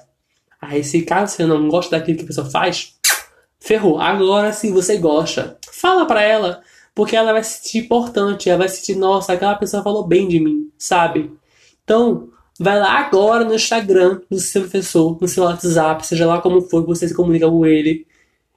Aí 0.61 0.85
se 0.85 1.02
caso 1.02 1.35
você 1.35 1.44
não 1.44 1.68
gosta 1.68 1.99
daquilo 1.99 2.18
que 2.18 2.25
a 2.25 2.28
pessoa 2.28 2.49
faz, 2.49 2.94
ferrou. 3.58 4.00
Agora 4.00 4.52
se 4.52 4.70
você 4.70 4.96
gosta, 4.96 5.58
fala 5.73 6.06
pra 6.06 6.23
ela, 6.23 6.62
porque 6.94 7.16
ela 7.16 7.32
vai 7.32 7.42
se 7.42 7.58
sentir 7.58 7.78
importante, 7.85 8.49
ela 8.49 8.61
vai 8.61 8.68
se 8.68 8.76
sentir, 8.78 8.96
nossa, 8.96 9.32
aquela 9.32 9.56
pessoa 9.56 9.82
falou 9.82 10.06
bem 10.06 10.28
de 10.28 10.40
mim, 10.40 10.70
sabe? 10.78 11.32
Então, 11.85 12.30
vai 12.58 12.78
lá 12.78 13.00
agora 13.00 13.44
no 13.44 13.54
Instagram 13.54 14.20
do 14.30 14.38
seu 14.38 14.62
professor, 14.62 15.18
no 15.20 15.28
seu 15.28 15.44
WhatsApp, 15.44 16.06
seja 16.06 16.26
lá 16.26 16.40
como 16.40 16.62
for 16.62 16.82
que 16.82 16.88
você 16.88 17.06
se 17.06 17.14
comunica 17.14 17.49
com 17.49 17.66
ele, 17.66 18.06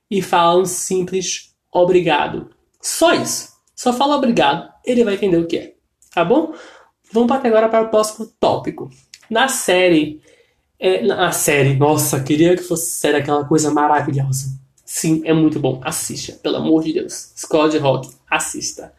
e 0.10 0.22
fala 0.22 0.62
um 0.62 0.66
simples 0.66 1.54
obrigado. 1.72 2.50
Só 2.82 3.14
isso. 3.14 3.50
Só 3.76 3.92
fala 3.94 4.16
obrigado, 4.16 4.72
ele 4.86 5.04
vai 5.04 5.16
entender 5.16 5.38
o 5.38 5.48
que 5.48 5.58
é. 5.58 5.74
Tá 6.14 6.24
bom? 6.24 6.54
Vamos 7.12 7.28
partir 7.28 7.48
agora 7.48 7.70
para 7.70 7.86
o 7.86 7.90
próximo 7.90 8.28
tópico. 8.40 8.90
Na 9.30 9.48
série. 9.48 10.22
É, 10.80 11.02
na 11.06 11.32
série, 11.32 11.76
nossa, 11.76 12.24
queria 12.24 12.56
que 12.56 12.64
fosse 12.64 12.92
série 12.92 13.18
aquela 13.18 13.44
coisa 13.44 13.70
maravilhosa. 13.72 14.58
Sim, 14.86 15.22
é 15.26 15.34
muito 15.34 15.60
bom. 15.60 15.82
Assista, 15.84 16.34
pelo 16.42 16.58
amor 16.58 16.84
de 16.84 16.94
Deus. 16.94 17.34
Escola 17.36 17.70
de 17.70 17.78
Rock, 17.78 18.10
assista. 18.30 18.94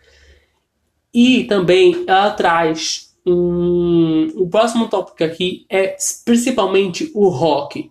E 1.12 1.45
também 1.45 2.05
ela 2.07 2.31
traz 2.33 3.14
um. 3.26 4.29
O 4.37 4.49
próximo 4.49 4.88
tópico 4.88 5.25
aqui 5.25 5.67
é 5.69 5.97
principalmente 6.25 7.11
o 7.14 7.29
rock. 7.29 7.90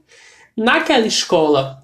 Naquela 0.56 1.08
escola 1.08 1.84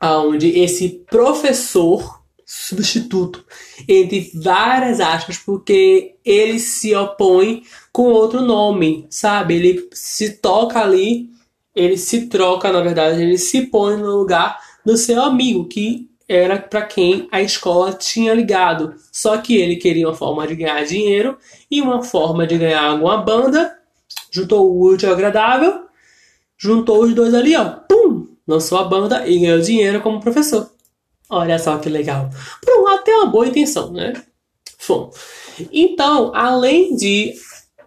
onde 0.00 0.58
esse 0.58 1.04
professor 1.10 2.21
substituto, 2.54 3.42
entre 3.88 4.30
várias 4.34 5.00
aspas, 5.00 5.38
porque 5.38 6.16
ele 6.22 6.58
se 6.58 6.94
opõe 6.94 7.62
com 7.90 8.12
outro 8.12 8.42
nome, 8.42 9.06
sabe? 9.08 9.54
Ele 9.54 9.88
se 9.92 10.34
toca 10.34 10.78
ali, 10.78 11.30
ele 11.74 11.96
se 11.96 12.26
troca, 12.26 12.70
na 12.70 12.82
verdade, 12.82 13.22
ele 13.22 13.38
se 13.38 13.62
põe 13.68 13.96
no 13.96 14.18
lugar 14.18 14.60
do 14.84 14.98
seu 14.98 15.22
amigo, 15.22 15.66
que 15.66 16.10
era 16.28 16.58
para 16.58 16.82
quem 16.82 17.26
a 17.32 17.40
escola 17.40 17.94
tinha 17.94 18.34
ligado. 18.34 18.96
Só 19.10 19.38
que 19.38 19.56
ele 19.56 19.76
queria 19.76 20.06
uma 20.06 20.14
forma 20.14 20.46
de 20.46 20.54
ganhar 20.54 20.84
dinheiro 20.84 21.38
e 21.70 21.80
uma 21.80 22.02
forma 22.02 22.46
de 22.46 22.58
ganhar 22.58 22.84
alguma 22.84 23.16
banda, 23.16 23.78
juntou 24.30 24.70
o 24.70 24.92
útil 24.92 25.08
ao 25.08 25.14
agradável, 25.14 25.86
juntou 26.58 27.02
os 27.02 27.14
dois 27.14 27.32
ali, 27.32 27.56
ó, 27.56 27.64
pum, 27.88 28.28
lançou 28.46 28.76
a 28.76 28.84
banda 28.84 29.26
e 29.26 29.38
ganhou 29.38 29.60
dinheiro 29.60 30.02
como 30.02 30.20
professor. 30.20 30.70
Olha 31.32 31.58
só 31.58 31.78
que 31.78 31.88
legal. 31.88 32.28
Por 32.60 32.78
um 32.78 32.84
lado, 32.84 33.04
tem 33.04 33.14
uma 33.14 33.26
boa 33.26 33.46
intenção, 33.46 33.90
né? 33.90 34.12
Bom, 34.86 35.10
então, 35.72 36.30
além 36.34 36.94
de 36.94 37.32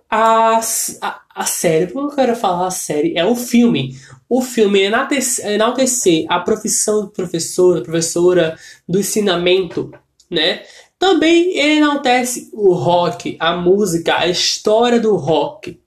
a, 0.10 0.60
a, 1.02 1.22
a 1.36 1.46
série, 1.46 1.86
que 1.86 1.96
eu 1.96 2.08
quero 2.10 2.36
falar 2.36 2.66
a 2.66 2.72
série? 2.72 3.16
É 3.16 3.24
o 3.24 3.36
filme. 3.36 3.96
O 4.28 4.42
filme 4.42 4.82
enaltecer, 4.82 5.46
enaltecer 5.46 6.25
a 6.28 6.40
profissão 6.40 7.06
de 7.06 7.12
professora, 7.14 7.84
professora 7.84 8.58
do 8.90 9.00
ensinamento, 9.00 9.92
né? 10.28 10.64
Também 10.98 11.56
enaltece 11.56 12.50
o 12.52 12.74
rock, 12.74 13.38
a 13.40 13.56
música, 13.56 14.18
a 14.18 14.28
história 14.28 15.00
do 15.00 15.16
rock, 15.16 15.80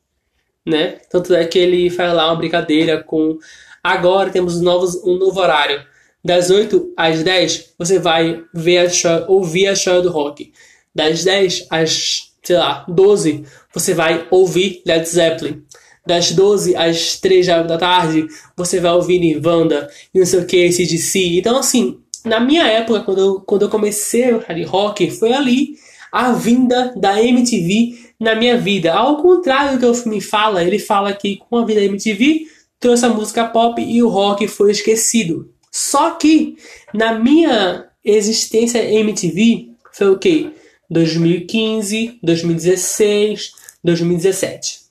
né? 0.65 1.01
Tanto 1.11 1.35
é 1.35 1.45
que 1.45 1.59
ele 1.59 1.91
faz 1.91 2.15
lá 2.15 2.27
uma 2.29 2.37
brincadeira 2.37 3.03
com 3.03 3.37
agora 3.83 4.31
temos 4.31 4.61
novos, 4.61 4.95
um 5.03 5.17
novo 5.17 5.41
horário 5.41 5.85
das 6.25 6.51
8 6.51 6.93
às 6.97 7.23
10, 7.23 7.75
você 7.79 7.99
vai 7.99 8.43
ver 8.53 8.79
a 8.79 8.91
show, 8.91 9.25
ouvir 9.29 9.69
a 9.69 9.75
show 9.75 10.03
do 10.03 10.11
rock. 10.11 10.53
Das 10.95 11.25
10 11.25 11.67
às, 11.71 12.33
sei 12.43 12.57
lá, 12.57 12.85
12, 12.89 13.45
você 13.73 13.95
vai 13.95 14.27
ouvir 14.31 14.83
Led 14.85 15.09
Zeppelin. 15.09 15.63
Das 16.07 16.33
12 16.33 16.75
às 16.75 17.17
3 17.21 17.47
da 17.47 17.79
tarde, 17.79 18.27
você 18.57 18.81
vai 18.81 18.93
ouvir 18.93 19.19
Nirvana 19.21 19.89
e 20.13 20.19
não 20.19 20.27
sei 20.27 20.41
o 20.41 20.47
que, 20.47 20.73
CDC. 20.73 21.39
Então, 21.39 21.59
assim, 21.59 21.99
na 22.25 22.41
minha 22.41 22.67
época, 22.67 23.01
quando 23.01 23.19
eu, 23.19 23.41
quando 23.41 23.63
eu 23.63 23.69
comecei 23.69 24.41
a 24.47 24.53
de 24.53 24.65
rock, 24.65 25.11
foi 25.11 25.33
ali 25.33 25.77
a 26.11 26.33
vinda 26.33 26.93
da 26.97 27.23
MTV 27.23 28.09
na 28.19 28.35
minha 28.35 28.57
vida. 28.57 28.93
Ao 28.95 29.23
contrário 29.23 29.75
do 29.75 29.79
que 29.79 29.87
o 29.87 29.95
filme 29.95 30.21
fala, 30.21 30.65
ele 30.65 30.79
fala 30.79 31.13
que 31.13 31.37
com 31.37 31.59
a 31.59 31.65
vida 31.65 31.81
da 31.81 31.87
MTV 31.87 32.47
trouxe 32.81 33.05
a 33.05 33.09
música 33.09 33.47
pop 33.47 33.81
e 33.81 34.03
o 34.03 34.09
rock 34.09 34.49
foi 34.49 34.71
esquecido. 34.71 35.53
Só 35.71 36.13
que 36.13 36.57
na 36.95 37.19
minha 37.19 37.89
existência 38.05 38.83
MTV 38.83 39.71
foi 39.93 40.11
o 40.11 40.19
que? 40.19 40.53
2015, 40.91 42.19
2016, 42.23 43.53
2017. 43.85 44.89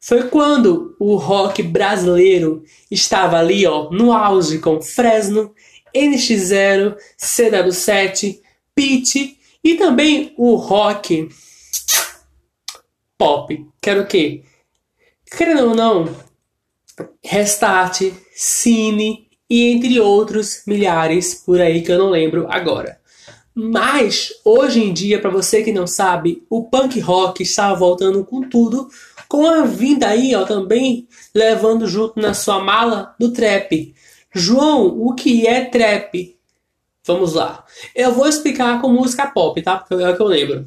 Foi 0.00 0.28
quando 0.28 0.96
o 0.98 1.16
rock 1.16 1.62
brasileiro 1.62 2.64
estava 2.90 3.38
ali, 3.38 3.66
ó, 3.66 3.90
no 3.90 4.12
auge 4.12 4.58
com 4.58 4.80
Fresno, 4.80 5.54
NX0, 5.94 6.96
CW7, 7.18 8.40
Pitch 8.74 9.36
e 9.62 9.74
também 9.74 10.32
o 10.38 10.54
rock 10.54 11.28
pop. 13.18 13.66
Quero 13.82 14.02
o 14.02 14.06
quê? 14.06 14.42
Querendo 15.36 15.68
ou 15.68 15.74
não, 15.74 16.16
Restart, 17.22 18.00
Cine, 18.34 19.28
e 19.50 19.72
entre 19.72 19.98
outros 19.98 20.62
milhares 20.64 21.34
por 21.34 21.60
aí 21.60 21.82
que 21.82 21.90
eu 21.90 21.98
não 21.98 22.08
lembro 22.08 22.46
agora. 22.48 23.00
Mas 23.52 24.32
hoje 24.44 24.80
em 24.80 24.92
dia, 24.92 25.18
para 25.18 25.28
você 25.28 25.62
que 25.62 25.72
não 25.72 25.86
sabe, 25.86 26.44
o 26.48 26.64
punk 26.64 27.00
rock 27.00 27.42
está 27.42 27.74
voltando 27.74 28.24
com 28.24 28.48
tudo, 28.48 28.88
com 29.28 29.46
a 29.46 29.64
vinda 29.64 30.06
aí, 30.06 30.34
ó, 30.34 30.44
também 30.44 31.08
levando 31.34 31.86
junto 31.88 32.20
na 32.20 32.32
sua 32.32 32.60
mala 32.60 33.14
do 33.18 33.32
trap. 33.32 33.94
João, 34.32 34.86
o 34.86 35.14
que 35.14 35.46
é 35.46 35.64
trap? 35.64 36.38
Vamos 37.04 37.34
lá. 37.34 37.64
Eu 37.94 38.12
vou 38.12 38.28
explicar 38.28 38.80
com 38.80 38.88
música 38.88 39.26
pop, 39.26 39.60
tá? 39.60 39.78
Porque 39.78 40.02
é 40.02 40.08
o 40.08 40.16
que 40.16 40.22
eu 40.22 40.26
lembro. 40.26 40.64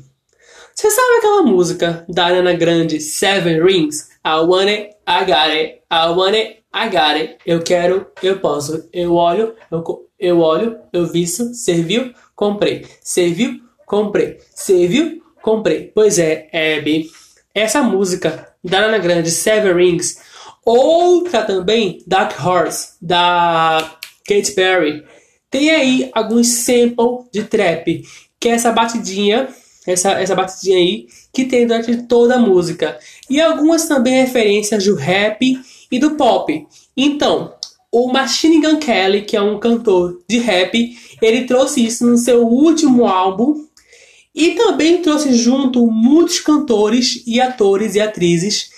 Você 0.75 0.90
sabe 0.90 1.18
aquela 1.18 1.44
música 1.44 2.06
da 2.10 2.25
Ariana 2.25 2.54
Grande, 2.54 3.00
Seven 3.00 3.63
Rings? 3.63 4.10
I 4.25 4.40
want 4.40 4.68
it, 4.68 4.96
I 5.08 5.25
got 5.25 5.52
it, 5.52 5.82
I 5.92 6.10
want 6.10 6.36
it, 6.36 6.62
I 6.74 6.89
got 6.89 7.15
it. 7.15 7.38
Eu 7.46 7.62
quero, 7.62 8.08
eu 8.22 8.39
posso. 8.39 8.89
Eu 8.92 9.13
olho, 9.13 9.53
eu, 9.72 9.84
eu 10.20 10.39
olho, 10.39 10.77
eu 10.92 11.06
visto, 11.06 11.53
serviu, 11.53 12.13
comprei. 12.36 12.86
Serviu, 13.01 13.60
comprei. 13.86 14.39
Serviu, 14.56 15.22
comprei. 15.42 15.92
Pois 15.94 16.18
é, 16.18 16.50
Abby. 16.51 17.10
Essa 17.53 17.84
música 17.84 18.48
da 18.63 18.80
Ana 18.80 18.98
Grande, 18.98 19.30
Seven 19.30 19.74
Rings. 19.74 20.18
Outra 20.65 21.44
também, 21.44 22.01
Dark 22.08 22.34
Horse, 22.44 22.94
da 23.01 23.98
Katy 24.27 24.53
Perry. 24.53 25.03
Tem 25.51 25.70
aí 25.70 26.10
alguns 26.13 26.48
samples 26.48 27.27
de 27.32 27.44
trap, 27.44 28.03
que 28.39 28.50
é 28.50 28.53
essa 28.53 28.72
batidinha, 28.72 29.50
essa, 29.86 30.13
essa 30.13 30.34
batidinha 30.34 30.77
aí, 30.77 31.08
que 31.32 31.46
tem 31.46 31.68
durante 31.68 32.03
toda 32.03 32.36
a 32.36 32.39
música. 32.39 32.98
E 33.30 33.39
algumas 33.42 33.86
também 33.88 34.15
referências 34.15 34.86
do 34.86 34.96
rap 34.96 35.60
e 35.93 36.00
do 36.00 36.15
pop. 36.15 36.67
Então, 36.97 37.53
o 37.91 38.12
Machine 38.12 38.59
Gun 38.59 38.77
Kelly, 38.77 39.21
que 39.21 39.38
é 39.38 39.41
um 39.41 39.59
cantor 39.59 40.19
de 40.27 40.39
rap, 40.39 40.97
ele 41.21 41.45
trouxe 41.45 41.85
isso 41.85 42.03
no 42.07 42.17
seu 42.17 42.47
último 42.47 43.05
álbum 43.05 43.63
e 44.33 44.55
também 44.55 45.03
trouxe 45.03 45.35
junto 45.35 45.85
muitos 45.85 46.39
cantores 46.39 47.21
e 47.27 47.39
atores 47.39 47.93
e 47.93 48.01
atrizes 48.01 48.71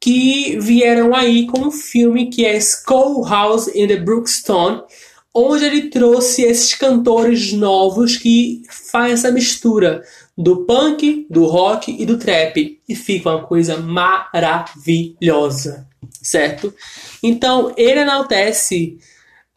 que 0.00 0.58
vieram 0.58 1.14
aí 1.14 1.46
com 1.46 1.68
um 1.68 1.70
filme 1.70 2.28
que 2.30 2.44
é 2.44 2.60
Schoolhouse 2.60 3.70
in 3.72 3.86
the 3.86 3.96
Brookstone, 3.96 4.82
onde 5.32 5.64
ele 5.64 5.82
trouxe 5.88 6.42
esses 6.42 6.74
cantores 6.74 7.52
novos 7.52 8.16
que 8.16 8.62
fazem 8.68 9.12
essa 9.12 9.30
mistura 9.30 10.02
do 10.36 10.66
punk, 10.66 11.26
do 11.30 11.46
rock 11.46 11.96
e 11.98 12.04
do 12.04 12.18
trap 12.18 12.78
e 12.86 12.94
fica 12.94 13.30
uma 13.30 13.46
coisa 13.46 13.78
maravilhosa, 13.78 15.88
certo? 16.22 16.74
Então 17.22 17.72
ele 17.76 18.00
enaltece 18.00 18.98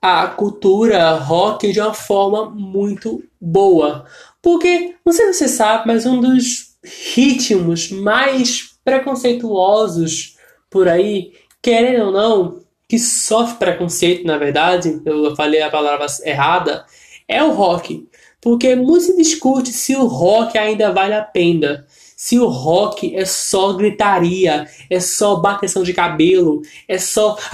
a 0.02 0.28
cultura 0.28 1.16
rock 1.16 1.74
de 1.74 1.82
uma 1.82 1.94
forma 1.94 2.50
muito 2.50 3.22
boa, 3.42 4.06
porque 4.42 4.96
não 5.06 5.12
sei 5.12 5.26
se 5.28 5.40
você 5.40 5.50
sabe, 5.50 5.84
mas 5.88 6.06
um 6.06 6.22
dos 6.22 6.70
ritmos 7.14 7.92
mais 7.92 8.70
preconceituosos 8.84 10.38
por 10.70 10.88
aí, 10.88 11.34
querendo 11.62 12.06
ou 12.06 12.12
não, 12.12 12.60
que 12.88 12.98
sofre 12.98 13.58
preconceito, 13.58 14.26
na 14.26 14.38
verdade, 14.38 15.02
eu 15.06 15.36
falei 15.36 15.62
a 15.62 15.70
palavra 15.70 16.08
errada, 16.24 16.86
é 17.28 17.44
o 17.44 17.52
rock. 17.52 18.08
Porque 18.42 18.76
muito 18.76 19.06
se 19.06 19.18
discute 19.18 19.72
se 19.72 19.96
o 19.96 20.06
rock 20.06 20.58
ainda 20.58 20.92
vale 20.92 21.14
a 21.14 21.22
pena. 21.22 21.86
Se 22.16 22.40
o 22.40 22.48
rock 22.48 23.16
é 23.16 23.26
só 23.26 23.74
gritaria, 23.74 24.68
é 24.90 25.00
só 25.00 25.36
bateção 25.38 25.84
de 25.84 25.94
cabelo, 25.94 26.62
é 26.88 26.98
só. 26.98 27.38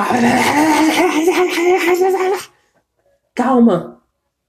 Calma! 3.34 4.02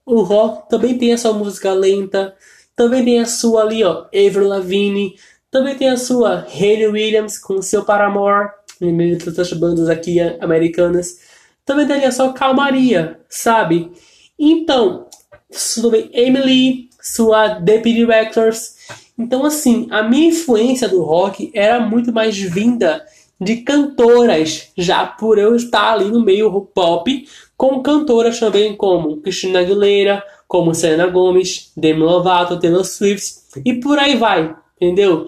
O 0.05 0.21
rock 0.21 0.69
também 0.69 0.97
tem 0.97 1.13
a 1.13 1.17
sua 1.17 1.33
música 1.33 1.73
lenta, 1.73 2.33
também 2.75 3.03
tem 3.03 3.19
a 3.19 3.25
sua 3.25 3.63
ali, 3.63 3.83
ó, 3.83 4.05
Avril 4.05 4.47
Lavigne, 4.47 5.15
também 5.51 5.75
tem 5.75 5.89
a 5.89 5.97
sua 5.97 6.47
Hayley 6.47 6.87
Williams 6.87 7.37
com 7.37 7.61
seu 7.61 7.83
Paramore, 7.83 8.49
em 8.79 8.93
meio 8.93 9.17
a 9.17 9.19
tantas 9.19 9.51
bandas 9.53 9.89
aqui 9.89 10.19
americanas. 10.39 11.19
Também 11.65 11.87
tem 11.87 12.05
a 12.05 12.11
sua 12.11 12.31
calmaria, 12.33 13.19
sabe? 13.27 13.91
Então, 14.39 15.06
sobre 15.51 16.09
Emily, 16.13 16.89
sua 17.01 17.47
Deputy 17.59 18.05
Records. 18.05 18.75
Então, 19.17 19.45
assim, 19.45 19.87
a 19.89 20.03
minha 20.03 20.29
influência 20.29 20.87
do 20.87 21.03
rock 21.03 21.51
era 21.53 21.79
muito 21.79 22.13
mais 22.13 22.37
vinda 22.37 23.05
de 23.39 23.57
cantoras, 23.57 24.71
já 24.77 25.05
por 25.05 25.37
eu 25.37 25.55
estar 25.55 25.93
ali 25.93 26.05
no 26.05 26.23
meio 26.23 26.49
pop, 26.61 27.27
com 27.55 27.81
cantoras 27.81 28.39
também 28.39 28.75
como 28.75 29.17
Christina 29.17 29.59
Aguilera, 29.59 30.23
como 30.47 30.73
Selena 30.73 31.07
Gomez, 31.07 31.71
Demi 31.75 32.01
Lovato, 32.01 32.59
Taylor 32.59 32.85
Swift 32.85 33.41
e 33.65 33.73
por 33.75 33.99
aí 33.99 34.15
vai, 34.15 34.55
entendeu? 34.79 35.27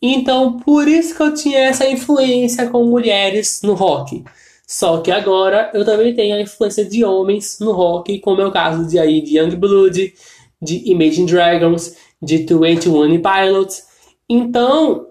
Então, 0.00 0.58
por 0.58 0.88
isso 0.88 1.14
que 1.14 1.22
eu 1.22 1.32
tinha 1.32 1.60
essa 1.60 1.88
influência 1.88 2.68
com 2.68 2.84
mulheres 2.84 3.60
no 3.62 3.74
rock. 3.74 4.24
Só 4.66 5.00
que 5.00 5.10
agora 5.10 5.70
eu 5.74 5.84
também 5.84 6.14
tenho 6.14 6.34
a 6.34 6.40
influência 6.40 6.84
de 6.84 7.04
homens 7.04 7.58
no 7.60 7.72
rock, 7.72 8.18
como 8.20 8.40
é 8.40 8.46
o 8.46 8.52
caso 8.52 8.88
de 8.88 8.98
aí 8.98 9.20
de 9.20 9.38
Youngblood, 9.38 10.14
de 10.60 10.90
Imagine 10.90 11.26
Dragons, 11.26 11.96
de 12.22 12.38
21 12.38 13.20
Pilots. 13.20 13.84
Então, 14.28 15.08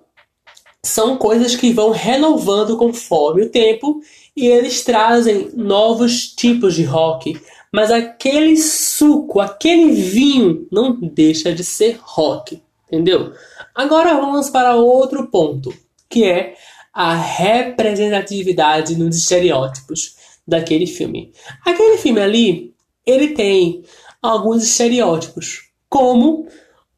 são 0.83 1.17
coisas 1.17 1.55
que 1.55 1.71
vão 1.71 1.91
renovando 1.91 2.77
conforme 2.77 3.43
o 3.43 3.49
tempo 3.49 4.01
e 4.35 4.47
eles 4.47 4.83
trazem 4.83 5.51
novos 5.53 6.27
tipos 6.27 6.73
de 6.73 6.83
rock. 6.83 7.39
Mas 7.71 7.91
aquele 7.91 8.57
suco, 8.57 9.39
aquele 9.39 9.91
vinho, 9.91 10.67
não 10.71 10.93
deixa 10.93 11.53
de 11.53 11.63
ser 11.63 11.99
rock, 12.01 12.61
entendeu? 12.87 13.31
Agora 13.73 14.15
vamos 14.15 14.49
para 14.49 14.75
outro 14.75 15.27
ponto, 15.27 15.73
que 16.09 16.25
é 16.25 16.55
a 16.93 17.15
representatividade 17.15 18.95
nos 18.95 19.15
estereótipos 19.15 20.15
daquele 20.47 20.87
filme. 20.87 21.31
Aquele 21.65 21.97
filme 21.97 22.21
ali, 22.21 22.73
ele 23.05 23.29
tem 23.29 23.83
alguns 24.21 24.63
estereótipos, 24.63 25.69
como 25.89 26.47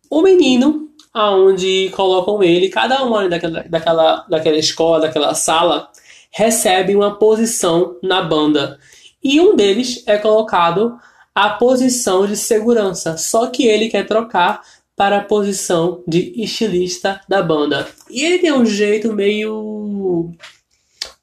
o 0.09 0.21
menino, 0.21 0.89
aonde 1.13 1.91
colocam 1.95 2.41
ele, 2.41 2.69
cada 2.69 3.03
um 3.05 3.29
daquela, 3.29 3.63
daquela, 3.63 4.25
daquela 4.29 4.57
escola, 4.57 5.01
daquela 5.01 5.35
sala, 5.35 5.89
recebe 6.31 6.95
uma 6.95 7.15
posição 7.15 7.97
na 8.01 8.21
banda. 8.21 8.79
E 9.23 9.39
um 9.39 9.55
deles 9.55 10.03
é 10.07 10.17
colocado 10.17 10.97
a 11.33 11.49
posição 11.49 12.25
de 12.25 12.35
segurança, 12.35 13.17
só 13.17 13.47
que 13.47 13.65
ele 13.65 13.89
quer 13.89 14.05
trocar 14.05 14.61
para 14.95 15.17
a 15.17 15.23
posição 15.23 16.03
de 16.07 16.33
estilista 16.35 17.21
da 17.27 17.41
banda. 17.41 17.87
E 18.09 18.23
ele 18.23 18.39
tem 18.39 18.53
um 18.53 18.65
jeito 18.65 19.13
meio. 19.13 19.82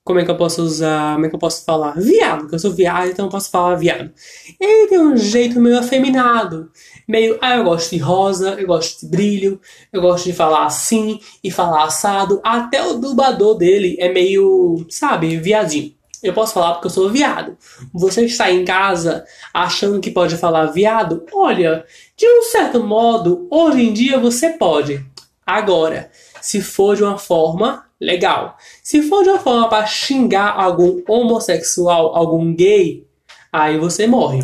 Como 0.02 0.18
é 0.18 0.24
que 0.24 0.30
eu 0.30 0.36
posso 0.36 0.62
usar? 0.62 1.14
Como 1.14 1.26
é 1.26 1.28
que 1.28 1.34
eu 1.34 1.38
posso 1.38 1.64
falar? 1.64 1.92
Viado, 1.92 2.40
porque 2.40 2.54
eu 2.54 2.58
sou 2.58 2.72
viado, 2.72 3.10
então 3.10 3.26
eu 3.26 3.30
posso 3.30 3.50
falar 3.50 3.76
viado. 3.76 4.10
Ele 4.58 4.88
tem 4.88 4.98
um 4.98 5.16
jeito 5.16 5.60
meio 5.60 5.78
afeminado. 5.78 6.70
Meio, 7.06 7.38
ah, 7.40 7.56
eu 7.56 7.64
gosto 7.64 7.90
de 7.90 7.98
rosa, 7.98 8.56
eu 8.58 8.66
gosto 8.66 9.00
de 9.00 9.06
brilho, 9.06 9.60
eu 9.92 10.00
gosto 10.00 10.24
de 10.24 10.32
falar 10.32 10.64
assim 10.64 11.20
e 11.44 11.50
falar 11.50 11.84
assado. 11.84 12.40
Até 12.42 12.82
o 12.82 12.94
dublador 12.94 13.56
dele 13.56 13.96
é 14.00 14.12
meio, 14.12 14.84
sabe, 14.88 15.36
viadinho. 15.36 15.94
Eu 16.22 16.34
posso 16.34 16.54
falar 16.54 16.72
porque 16.72 16.86
eu 16.88 16.90
sou 16.90 17.08
viado. 17.08 17.56
Você 17.94 18.24
está 18.24 18.50
em 18.50 18.64
casa 18.64 19.24
achando 19.54 20.00
que 20.00 20.10
pode 20.10 20.36
falar 20.36 20.66
viado? 20.66 21.24
Olha, 21.32 21.84
de 22.16 22.26
um 22.26 22.42
certo 22.42 22.82
modo, 22.82 23.46
hoje 23.50 23.82
em 23.82 23.92
dia 23.92 24.18
você 24.18 24.50
pode. 24.50 25.04
Agora, 25.46 26.10
se 26.40 26.60
for 26.60 26.96
de 26.96 27.02
uma 27.02 27.16
forma 27.16 27.89
legal. 28.00 28.56
Se 28.82 29.02
for 29.02 29.22
de 29.22 29.30
uma 29.30 29.38
forma 29.38 29.68
para 29.68 29.86
xingar 29.86 30.54
algum 30.56 31.02
homossexual, 31.06 32.16
algum 32.16 32.54
gay, 32.54 33.06
aí 33.52 33.78
você 33.78 34.06
morre. 34.06 34.42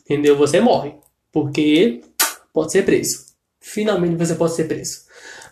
Entendeu? 0.00 0.36
Você 0.36 0.60
morre. 0.60 0.94
Porque 1.32 2.00
pode 2.52 2.72
ser 2.72 2.84
preso. 2.84 3.26
Finalmente 3.60 4.16
você 4.16 4.34
pode 4.34 4.54
ser 4.54 4.64
preso. 4.64 5.00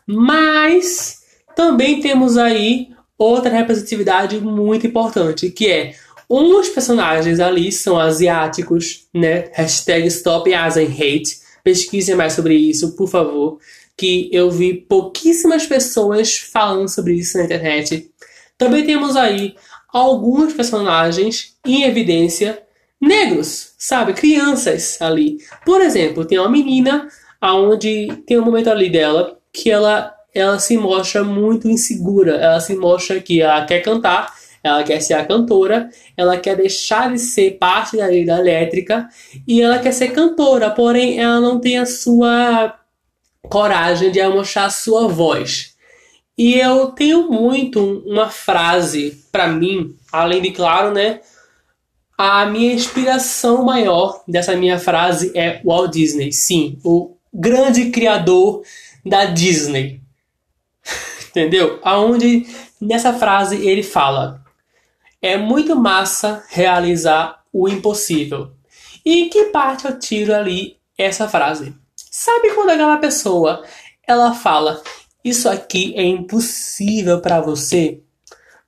Mas 0.07 1.23
também 1.55 2.01
temos 2.01 2.37
aí 2.37 2.89
outra 3.19 3.51
representatividade 3.51 4.41
muito 4.41 4.87
importante, 4.87 5.51
que 5.51 5.71
é 5.71 5.95
uns 6.29 6.69
personagens 6.69 7.41
ali 7.41 7.71
são 7.71 7.99
asiáticos, 7.99 9.07
né? 9.13 9.51
Hashtag 9.53 10.07
Stop 10.09 10.53
Asian 10.53 10.87
Hate. 10.87 11.45
Pesquisem 11.63 12.15
mais 12.15 12.35
sobre 12.35 12.55
isso, 12.55 12.95
por 12.95 13.09
favor. 13.09 13.59
Que 13.97 14.29
eu 14.33 14.51
vi 14.51 14.75
pouquíssimas 14.75 15.67
pessoas 15.67 16.37
falando 16.37 16.89
sobre 16.89 17.15
isso 17.15 17.39
na 17.39 17.45
internet. 17.45 18.11
Também 18.59 18.85
temos 18.85 19.17
aí 19.17 19.55
alguns 19.93 20.53
personagens 20.53 21.57
em 21.65 21.85
evidência 21.85 22.63
negros, 23.01 23.75
sabe? 23.79 24.13
Crianças 24.13 25.01
ali. 25.01 25.39
Por 25.65 25.81
exemplo, 25.81 26.25
tem 26.25 26.39
uma 26.39 26.49
menina 26.49 27.09
aonde 27.41 28.09
tem 28.27 28.39
um 28.39 28.45
momento 28.45 28.71
ali 28.71 28.91
dela 28.91 29.39
que 29.53 29.71
ela 29.71 30.13
ela 30.35 30.59
se 30.59 30.77
mostra 30.77 31.23
muito 31.23 31.69
insegura. 31.69 32.33
Ela 32.33 32.59
se 32.59 32.75
mostra 32.75 33.21
que 33.21 33.41
ela 33.41 33.65
quer 33.65 33.81
cantar, 33.81 34.35
ela 34.63 34.83
quer 34.83 35.01
ser 35.01 35.15
a 35.15 35.25
cantora, 35.25 35.89
ela 36.17 36.37
quer 36.37 36.57
deixar 36.57 37.13
de 37.13 37.19
ser 37.21 37.53
parte 37.53 37.97
da 37.97 38.09
vida 38.09 38.37
elétrica 38.39 39.09
e 39.47 39.63
ela 39.63 39.79
quer 39.79 39.93
ser 39.93 40.09
cantora, 40.09 40.71
porém 40.71 41.21
ela 41.21 41.41
não 41.41 41.61
tem 41.61 41.79
a 41.79 41.87
sua 41.87 42.75
coragem 43.49 44.11
de 44.11 44.27
mostrar 44.29 44.71
sua 44.71 45.09
voz. 45.09 45.75
E 46.37 46.55
eu 46.55 46.89
tenho 46.89 47.31
muito 47.31 48.03
uma 48.07 48.29
frase 48.29 49.25
para 49.31 49.47
mim, 49.47 49.97
além 50.13 50.43
de 50.43 50.51
claro, 50.51 50.93
né? 50.93 51.21
A 52.19 52.47
minha 52.47 52.73
inspiração 52.73 53.65
maior 53.65 54.23
dessa 54.27 54.57
minha 54.57 54.79
frase 54.79 55.33
é 55.37 55.61
Walt 55.65 55.93
Disney. 55.93 56.33
Sim, 56.33 56.79
o 56.85 57.17
grande 57.33 57.91
criador 57.91 58.63
da 59.05 59.27
Disney. 59.27 60.01
Entendeu? 61.31 61.81
Aonde 61.83 62.47
nessa 62.81 63.13
frase 63.13 63.67
ele 63.67 63.83
fala: 63.83 64.45
É 65.21 65.37
muito 65.37 65.77
massa 65.77 66.45
realizar 66.49 67.43
o 67.53 67.69
impossível. 67.69 68.53
E 69.05 69.21
em 69.21 69.29
que 69.29 69.47
parte 69.47 69.85
eu 69.85 69.99
tiro 69.99 70.35
ali 70.35 70.77
essa 70.97 71.29
frase? 71.29 71.75
Sabe 72.17 72.53
quando 72.55 72.71
aquela 72.71 72.97
pessoa 72.99 73.65
ela 74.07 74.33
fala: 74.33 74.81
Isso 75.25 75.49
aqui 75.49 75.93
é 75.97 76.05
impossível 76.05 77.21
para 77.21 77.41
você? 77.41 78.01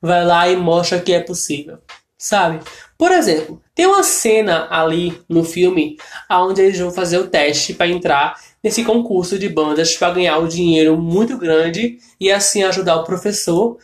Vai 0.01 0.25
lá 0.25 0.49
e 0.49 0.57
mostra 0.57 0.99
que 0.99 1.13
é 1.13 1.21
possível. 1.21 1.77
Sabe? 2.17 2.59
Por 2.97 3.09
exemplo, 3.09 3.61
tem 3.73 3.85
uma 3.85 4.03
cena 4.03 4.67
ali 4.69 5.21
no 5.29 5.45
filme 5.45 5.95
onde 6.29 6.61
eles 6.61 6.77
vão 6.77 6.91
fazer 6.91 7.19
o 7.19 7.29
teste 7.29 7.73
para 7.73 7.87
entrar 7.87 8.35
nesse 8.61 8.83
concurso 8.83 9.39
de 9.39 9.47
bandas 9.47 9.95
para 9.95 10.13
ganhar 10.15 10.39
um 10.39 10.47
dinheiro 10.47 10.97
muito 10.97 11.37
grande 11.37 11.99
e 12.19 12.29
assim 12.29 12.63
ajudar 12.63 12.97
o 12.97 13.05
professor 13.05 13.77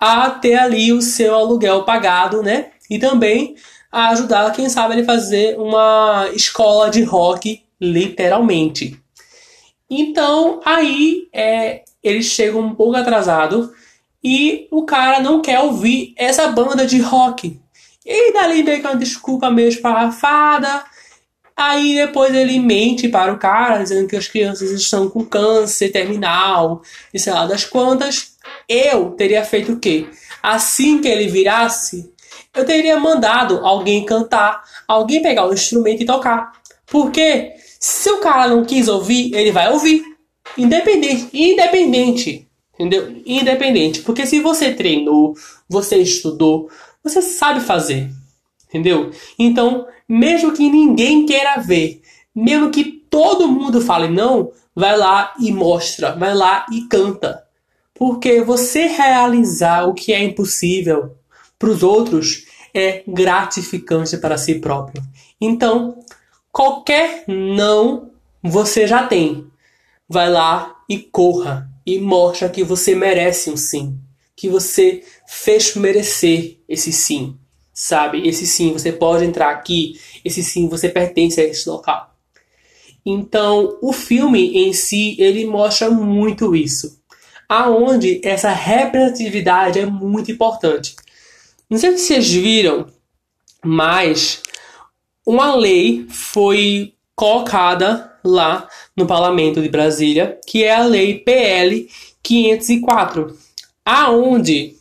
a 0.00 0.30
ter 0.30 0.54
ali 0.54 0.94
o 0.94 1.02
seu 1.02 1.34
aluguel 1.34 1.84
pagado, 1.84 2.42
né? 2.42 2.70
E 2.88 2.98
também 2.98 3.54
a 3.92 4.08
ajudar, 4.08 4.50
quem 4.52 4.70
sabe, 4.70 4.94
ele 4.94 5.04
fazer 5.04 5.58
uma 5.58 6.30
escola 6.32 6.90
de 6.90 7.02
rock, 7.02 7.63
literalmente. 7.80 9.00
Então, 9.88 10.60
aí 10.64 11.28
é, 11.32 11.82
eles 12.02 12.26
chegam 12.26 12.60
um 12.60 12.74
pouco 12.74 12.96
atrasado 12.96 13.72
e 14.22 14.66
o 14.70 14.84
cara 14.84 15.20
não 15.20 15.42
quer 15.42 15.60
ouvir 15.60 16.14
essa 16.16 16.48
banda 16.48 16.86
de 16.86 17.00
rock. 17.00 17.60
E 18.04 18.32
dali 18.32 18.62
meio 18.62 18.80
que 18.80 18.86
uma 18.86 18.96
desculpa 18.96 19.50
meio 19.50 19.68
esparrafada. 19.68 20.84
Aí 21.56 21.94
depois 21.94 22.34
ele 22.34 22.58
mente 22.58 23.08
para 23.08 23.32
o 23.32 23.38
cara, 23.38 23.82
dizendo 23.82 24.08
que 24.08 24.16
as 24.16 24.26
crianças 24.26 24.70
estão 24.70 25.08
com 25.08 25.24
câncer 25.24 25.90
terminal 25.90 26.82
e 27.12 27.18
sei 27.18 27.32
lá 27.32 27.46
das 27.46 27.64
quantas. 27.64 28.34
Eu 28.68 29.10
teria 29.12 29.44
feito 29.44 29.72
o 29.72 29.78
quê? 29.78 30.08
Assim 30.42 31.00
que 31.00 31.08
ele 31.08 31.28
virasse, 31.28 32.12
eu 32.54 32.64
teria 32.64 32.98
mandado 32.98 33.64
alguém 33.64 34.04
cantar, 34.04 34.62
alguém 34.86 35.22
pegar 35.22 35.46
o 35.46 35.54
instrumento 35.54 36.02
e 36.02 36.06
tocar. 36.06 36.52
Porque 36.86 37.52
se 37.80 38.10
o 38.10 38.20
cara 38.20 38.48
não 38.48 38.64
quis 38.64 38.88
ouvir, 38.88 39.34
ele 39.34 39.52
vai 39.52 39.70
ouvir. 39.72 40.02
Independente, 40.56 41.28
independente, 41.32 42.48
entendeu? 42.74 43.16
Independente, 43.26 44.02
porque 44.02 44.26
se 44.26 44.40
você 44.40 44.72
treinou, 44.72 45.34
você 45.68 45.96
estudou, 45.98 46.68
você 47.02 47.20
sabe 47.20 47.60
fazer, 47.60 48.10
entendeu? 48.68 49.10
Então, 49.38 49.86
mesmo 50.08 50.52
que 50.52 50.68
ninguém 50.70 51.26
queira 51.26 51.56
ver, 51.56 52.00
mesmo 52.34 52.70
que 52.70 52.84
todo 52.84 53.48
mundo 53.48 53.80
fale 53.80 54.08
não, 54.08 54.50
vai 54.74 54.96
lá 54.96 55.32
e 55.40 55.52
mostra, 55.52 56.14
vai 56.16 56.34
lá 56.34 56.66
e 56.70 56.82
canta. 56.82 57.44
Porque 57.94 58.40
você 58.40 58.86
realizar 58.86 59.88
o 59.88 59.94
que 59.94 60.12
é 60.12 60.22
impossível 60.22 61.14
para 61.58 61.70
os 61.70 61.82
outros 61.82 62.44
é 62.74 63.04
gratificante 63.06 64.16
para 64.16 64.36
si 64.36 64.56
próprio. 64.56 65.02
Então, 65.40 66.03
qualquer 66.54 67.24
não 67.26 68.12
você 68.40 68.86
já 68.86 69.08
tem. 69.08 69.48
Vai 70.08 70.30
lá 70.30 70.76
e 70.88 70.98
corra 70.98 71.68
e 71.84 71.98
mostra 71.98 72.48
que 72.48 72.62
você 72.62 72.94
merece 72.94 73.50
um 73.50 73.56
sim, 73.56 73.98
que 74.36 74.48
você 74.48 75.02
fez 75.26 75.74
merecer 75.74 76.58
esse 76.68 76.92
sim, 76.92 77.36
sabe? 77.72 78.26
Esse 78.26 78.46
sim, 78.46 78.72
você 78.72 78.92
pode 78.92 79.24
entrar 79.24 79.50
aqui, 79.50 79.98
esse 80.24 80.44
sim, 80.44 80.68
você 80.68 80.88
pertence 80.88 81.40
a 81.40 81.44
esse 81.44 81.68
local. 81.68 82.14
Então, 83.04 83.76
o 83.82 83.92
filme 83.92 84.56
em 84.56 84.72
si, 84.72 85.16
ele 85.18 85.44
mostra 85.46 85.90
muito 85.90 86.54
isso. 86.54 87.02
Aonde 87.48 88.20
essa 88.24 88.50
representatividade 88.50 89.78
é 89.80 89.86
muito 89.86 90.30
importante. 90.30 90.94
Não 91.68 91.78
sei 91.78 91.98
se 91.98 92.06
vocês 92.06 92.32
viram, 92.32 92.86
mas 93.62 94.40
uma 95.26 95.54
lei 95.54 96.06
foi 96.08 96.94
colocada 97.14 98.12
lá 98.24 98.68
no 98.96 99.06
Parlamento 99.06 99.60
de 99.62 99.68
Brasília, 99.68 100.38
que 100.46 100.64
é 100.64 100.74
a 100.74 100.84
Lei 100.84 101.18
PL 101.18 101.88
504, 102.22 103.36
aonde? 103.84 104.76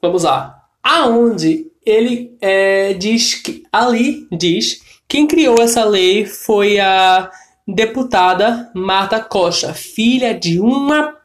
Vamos 0.00 0.22
lá, 0.22 0.68
aonde 0.82 1.70
ele 1.84 2.36
é, 2.40 2.92
diz 2.94 3.34
que 3.34 3.62
ali 3.72 4.26
diz 4.30 4.82
quem 5.08 5.26
criou 5.26 5.56
essa 5.60 5.84
lei 5.84 6.26
foi 6.26 6.78
a 6.78 7.30
deputada 7.66 8.70
Marta 8.74 9.20
Costa, 9.20 9.72
filha 9.72 10.34
de 10.34 10.60
uma 10.60 11.16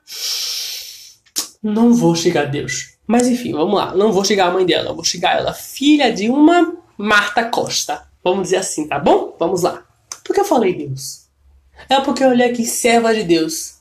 não 1.62 1.94
vou 1.94 2.16
chegar 2.16 2.44
a 2.44 2.50
Deus. 2.50 2.99
Mas 3.12 3.28
enfim, 3.28 3.54
vamos 3.54 3.74
lá. 3.74 3.96
Não 3.96 4.12
vou 4.12 4.24
chegar 4.24 4.50
a 4.50 4.52
mãe 4.52 4.64
dela, 4.64 4.94
vou 4.94 5.04
chegar 5.04 5.40
ela, 5.40 5.52
filha 5.52 6.14
de 6.14 6.30
uma 6.30 6.76
Marta 6.96 7.44
Costa. 7.44 8.04
Vamos 8.24 8.44
dizer 8.44 8.58
assim, 8.58 8.88
tá 8.88 9.00
bom? 9.00 9.36
Vamos 9.40 9.64
lá. 9.64 9.84
Por 10.24 10.32
que 10.32 10.40
eu 10.40 10.46
falei 10.46 10.76
Deus? 10.76 11.22
É 11.90 12.00
porque 12.02 12.24
eu 12.24 12.30
olhei 12.30 12.52
aqui 12.52 12.64
serva 12.64 13.12
de 13.16 13.24
Deus. 13.24 13.80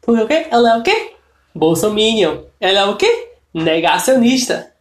Porque 0.00 0.22
o 0.22 0.26
quê? 0.26 0.46
Ela 0.50 0.76
é 0.76 0.78
o 0.78 0.82
quê? 0.82 1.12
Bolsominion. 1.54 2.44
Ela 2.58 2.80
é 2.80 2.84
o 2.86 2.96
quê? 2.96 3.32
Negacionista. 3.52 4.72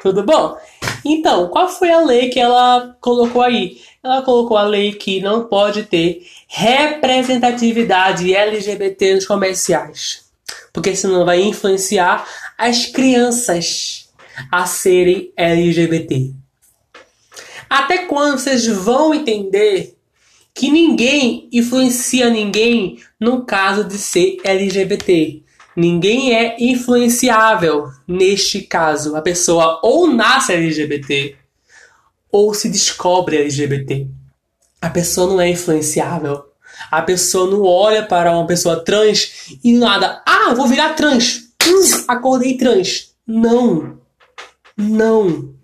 Tudo 0.00 0.22
bom? 0.22 0.56
Então, 1.04 1.48
qual 1.48 1.68
foi 1.68 1.90
a 1.90 2.00
lei 2.00 2.30
que 2.30 2.40
ela 2.40 2.96
colocou 3.02 3.42
aí? 3.42 3.82
Ela 4.02 4.22
colocou 4.22 4.56
a 4.56 4.62
lei 4.62 4.94
que 4.94 5.20
não 5.20 5.44
pode 5.44 5.82
ter 5.82 6.26
representatividade 6.48 8.34
LGBT 8.34 9.16
nos 9.16 9.26
comerciais. 9.26 10.24
Porque 10.72 10.96
senão 10.96 11.26
vai 11.26 11.42
influenciar 11.42 12.26
as 12.56 12.86
crianças 12.86 14.08
a 14.50 14.66
serem 14.66 15.32
LGBT. 15.36 16.32
Até 17.68 18.06
quando 18.06 18.38
vocês 18.38 18.66
vão 18.66 19.14
entender 19.14 19.96
que 20.54 20.70
ninguém 20.70 21.48
influencia 21.52 22.28
ninguém 22.28 22.98
no 23.18 23.44
caso 23.44 23.84
de 23.84 23.96
ser 23.96 24.38
LGBT? 24.44 25.42
Ninguém 25.74 26.34
é 26.34 26.56
influenciável 26.60 27.90
neste 28.06 28.60
caso. 28.60 29.16
A 29.16 29.22
pessoa 29.22 29.80
ou 29.82 30.06
nasce 30.12 30.52
LGBT 30.52 31.36
ou 32.30 32.52
se 32.52 32.68
descobre 32.68 33.38
LGBT. 33.38 34.06
A 34.80 34.90
pessoa 34.90 35.28
não 35.28 35.40
é 35.40 35.48
influenciável. 35.48 36.44
A 36.90 37.00
pessoa 37.00 37.50
não 37.50 37.62
olha 37.62 38.04
para 38.04 38.32
uma 38.32 38.46
pessoa 38.46 38.84
trans 38.84 39.56
e 39.62 39.72
nada, 39.72 40.22
ah, 40.26 40.52
vou 40.54 40.66
virar 40.66 40.94
trans. 40.94 41.41
Hum, 41.66 42.04
acordei 42.08 42.56
trans. 42.56 43.14
Não. 43.26 43.98
Não. 44.76 45.54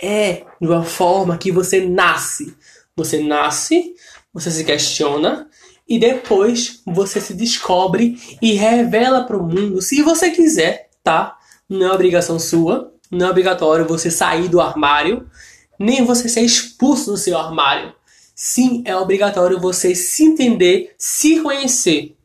É 0.00 0.44
de 0.60 0.66
uma 0.66 0.84
forma 0.84 1.38
que 1.38 1.52
você 1.52 1.86
nasce. 1.86 2.54
Você 2.96 3.22
nasce, 3.22 3.94
você 4.32 4.50
se 4.50 4.64
questiona, 4.64 5.48
e 5.90 5.98
depois 5.98 6.82
você 6.86 7.20
se 7.20 7.34
descobre 7.34 8.16
e 8.40 8.52
revela 8.52 9.24
para 9.24 9.36
o 9.36 9.42
mundo, 9.42 9.82
se 9.82 10.02
você 10.02 10.30
quiser, 10.30 10.88
tá? 11.02 11.36
Não 11.68 11.86
é 11.86 11.92
obrigação 11.92 12.38
sua, 12.38 12.94
não 13.10 13.26
é 13.26 13.30
obrigatório 13.30 13.84
você 13.84 14.08
sair 14.08 14.48
do 14.48 14.60
armário, 14.60 15.28
nem 15.76 16.04
você 16.04 16.28
ser 16.28 16.42
expulso 16.42 17.10
do 17.10 17.16
seu 17.16 17.36
armário. 17.36 17.92
Sim, 18.34 18.82
é 18.86 18.96
obrigatório 18.96 19.58
você 19.58 19.94
se 19.94 20.22
entender, 20.22 20.94
se 20.96 21.40
conhecer 21.40 22.16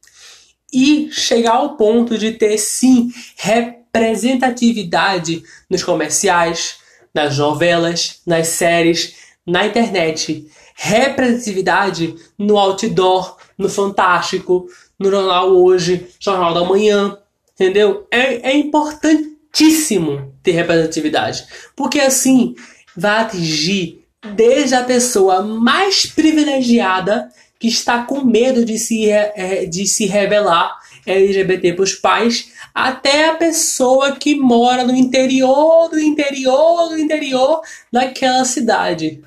e 0.75 1.09
chegar 1.09 1.53
ao 1.53 1.77
ponto 1.77 2.17
de 2.17 2.33
ter 2.33 2.57
sim 2.57 3.09
representatividade 3.37 5.41
nos 5.69 5.81
comerciais, 5.81 6.75
nas 7.13 7.37
novelas, 7.37 8.19
nas 8.27 8.49
séries, 8.49 9.15
na 9.47 9.65
internet, 9.65 10.45
representatividade 10.75 12.13
no 12.37 12.57
outdoor, 12.57 13.37
no 13.57 13.69
Fantástico, 13.69 14.67
no 14.99 15.09
Jornal 15.09 15.49
Hoje, 15.49 16.07
Jornal 16.19 16.53
da 16.53 16.65
Manhã, 16.65 17.17
entendeu? 17.53 18.05
É, 18.11 18.51
é 18.51 18.57
importantíssimo 18.57 20.33
ter 20.43 20.51
representatividade, 20.51 21.45
porque 21.73 22.01
assim 22.01 22.53
vai 22.97 23.21
atingir 23.21 24.03
desde 24.35 24.75
a 24.75 24.83
pessoa 24.83 25.41
mais 25.41 26.05
privilegiada 26.05 27.29
que 27.59 27.67
está 27.67 28.03
com 28.03 28.23
medo 28.23 28.65
de 28.65 28.77
se, 28.77 29.09
é, 29.09 29.65
de 29.65 29.85
se 29.87 30.05
revelar 30.05 30.77
LGBT 31.05 31.73
para 31.73 31.83
os 31.83 31.93
pais, 31.93 32.51
até 32.73 33.29
a 33.29 33.35
pessoa 33.35 34.15
que 34.15 34.35
mora 34.35 34.83
no 34.83 34.95
interior 34.95 35.89
do 35.89 35.99
interior 35.99 36.89
do 36.89 36.97
interior 36.97 37.61
daquela 37.91 38.43
cidade 38.43 39.23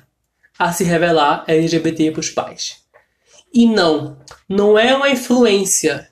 a 0.57 0.73
se 0.73 0.83
revelar 0.83 1.45
LGBT 1.47 2.11
para 2.11 2.19
os 2.19 2.29
pais. 2.29 2.77
E 3.53 3.65
não, 3.65 4.17
não 4.47 4.77
é 4.77 4.93
uma 4.93 5.09
influência. 5.09 6.07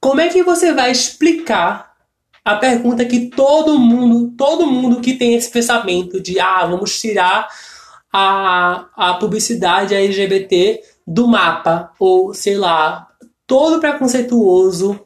Como 0.00 0.20
é 0.20 0.28
que 0.28 0.42
você 0.42 0.72
vai 0.74 0.90
explicar 0.90 1.94
a 2.44 2.56
pergunta 2.56 3.06
que 3.06 3.30
todo 3.30 3.78
mundo, 3.78 4.34
todo 4.36 4.66
mundo 4.66 5.00
que 5.00 5.14
tem 5.14 5.34
esse 5.34 5.50
pensamento 5.50 6.20
de 6.20 6.38
ah, 6.38 6.66
vamos 6.66 7.00
tirar 7.00 7.48
a, 8.12 8.86
a 8.94 9.14
publicidade 9.14 9.94
LGBT 9.94 10.82
do 11.06 11.26
mapa, 11.28 11.92
ou 11.98 12.32
sei 12.34 12.56
lá, 12.56 13.08
todo 13.46 13.80
preconceituoso 13.80 15.00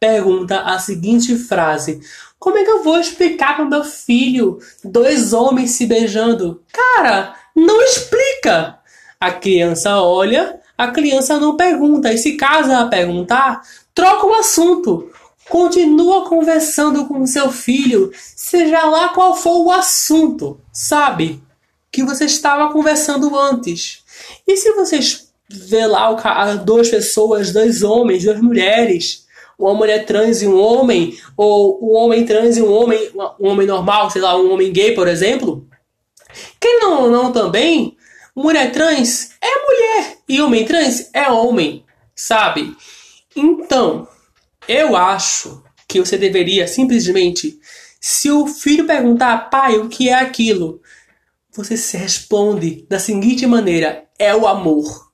pergunta 0.00 0.60
a 0.60 0.78
seguinte 0.78 1.36
frase: 1.36 2.00
Como 2.38 2.58
é 2.58 2.64
que 2.64 2.70
eu 2.70 2.82
vou 2.82 2.98
explicar 2.98 3.56
para 3.56 3.64
meu 3.64 3.84
filho 3.84 4.58
dois 4.84 5.32
homens 5.32 5.72
se 5.72 5.86
beijando? 5.86 6.62
Cara, 6.72 7.34
não 7.54 7.80
explica! 7.82 8.78
A 9.20 9.30
criança 9.30 10.00
olha 10.00 10.60
a 10.82 10.90
criança 10.90 11.38
não 11.38 11.56
pergunta. 11.56 12.12
E 12.12 12.18
se 12.18 12.36
casa 12.36 12.80
a 12.80 12.88
perguntar, 12.88 13.62
troca 13.94 14.26
o 14.26 14.34
assunto. 14.34 15.10
Continua 15.48 16.28
conversando 16.28 17.06
com 17.06 17.26
seu 17.26 17.50
filho, 17.50 18.10
seja 18.14 18.84
lá 18.84 19.10
qual 19.10 19.36
for 19.36 19.64
o 19.64 19.70
assunto, 19.70 20.60
sabe? 20.72 21.42
Que 21.90 22.02
você 22.02 22.24
estava 22.24 22.72
conversando 22.72 23.36
antes. 23.38 24.02
E 24.46 24.56
se 24.56 24.72
vocês 24.72 25.31
vê 25.52 25.86
lá 25.86 26.12
duas 26.64 26.88
pessoas, 26.88 27.52
dois 27.52 27.82
homens, 27.82 28.24
duas 28.24 28.40
mulheres, 28.40 29.26
uma 29.58 29.74
mulher 29.74 30.04
trans 30.04 30.42
e 30.42 30.46
um 30.46 30.58
homem, 30.58 31.16
ou 31.36 31.78
um 31.82 31.96
homem 31.96 32.24
trans 32.24 32.56
e 32.56 32.62
um 32.62 32.72
homem, 32.72 33.10
um 33.38 33.48
homem 33.48 33.66
normal, 33.66 34.10
sei 34.10 34.20
lá, 34.20 34.36
um 34.36 34.52
homem 34.52 34.72
gay, 34.72 34.94
por 34.94 35.06
exemplo, 35.06 35.66
quem 36.60 36.80
não, 36.80 37.10
não 37.10 37.32
também 37.32 37.96
mulher 38.34 38.72
trans 38.72 39.30
é 39.40 39.66
mulher 39.66 40.18
e 40.28 40.40
homem 40.40 40.64
trans 40.64 41.10
é 41.12 41.30
homem, 41.30 41.84
sabe? 42.14 42.74
Então, 43.36 44.08
eu 44.66 44.96
acho 44.96 45.62
que 45.86 46.00
você 46.00 46.16
deveria 46.16 46.66
simplesmente 46.66 47.58
Se 48.00 48.30
o 48.32 48.48
filho 48.48 48.84
perguntar, 48.84 49.48
pai, 49.48 49.78
o 49.78 49.88
que 49.88 50.08
é 50.08 50.14
aquilo? 50.14 50.80
Você 51.52 51.76
se 51.76 51.96
responde 51.96 52.84
da 52.88 52.98
seguinte 52.98 53.46
maneira: 53.46 54.08
é 54.18 54.34
o 54.34 54.46
amor. 54.46 55.11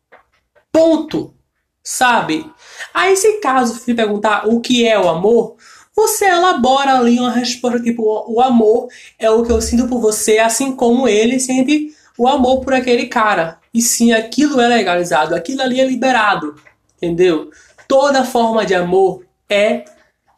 Ponto. 0.79 1.35
Sabe? 1.83 2.49
Aí, 2.95 3.17
se 3.17 3.41
caso 3.41 3.81
filho 3.81 3.97
perguntar 3.97 4.47
o 4.47 4.61
que 4.61 4.87
é 4.87 4.97
o 4.97 5.09
amor, 5.09 5.57
você 5.97 6.27
elabora 6.27 6.97
ali 6.97 7.19
uma 7.19 7.33
resposta 7.33 7.81
tipo: 7.81 8.05
o 8.29 8.41
amor 8.41 8.87
é 9.19 9.29
o 9.29 9.43
que 9.43 9.51
eu 9.51 9.61
sinto 9.61 9.89
por 9.89 10.01
você, 10.01 10.39
assim 10.39 10.77
como 10.77 11.09
ele 11.09 11.41
sente 11.41 11.93
o 12.17 12.29
amor 12.29 12.61
por 12.61 12.75
aquele 12.75 13.07
cara. 13.07 13.59
E 13.75 13.83
sim, 13.83 14.13
aquilo 14.13 14.61
é 14.61 14.69
legalizado, 14.69 15.35
aquilo 15.35 15.63
ali 15.63 15.81
é 15.81 15.85
liberado. 15.85 16.55
Entendeu? 16.97 17.51
Toda 17.89 18.25
forma 18.25 18.65
de 18.65 18.77
amor 18.77 19.25
é 19.51 19.85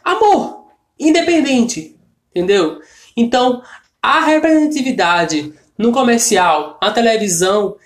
amor, 0.02 0.68
independente. 0.98 1.98
Entendeu? 2.30 2.80
Então, 3.14 3.62
a 4.02 4.24
representatividade 4.24 5.52
no 5.76 5.92
comercial, 5.92 6.78
na 6.80 6.90
televisão, 6.90 7.76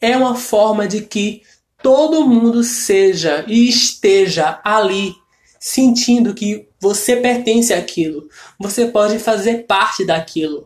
é 0.00 0.16
uma 0.16 0.34
forma 0.34 0.88
de 0.88 1.02
que 1.02 1.42
todo 1.82 2.26
mundo 2.26 2.62
seja 2.62 3.44
e 3.46 3.68
esteja 3.68 4.60
ali 4.64 5.14
sentindo 5.58 6.34
que 6.34 6.68
você 6.80 7.16
pertence 7.16 7.74
àquilo, 7.74 8.28
você 8.58 8.86
pode 8.86 9.18
fazer 9.18 9.66
parte 9.66 10.04
daquilo. 10.04 10.64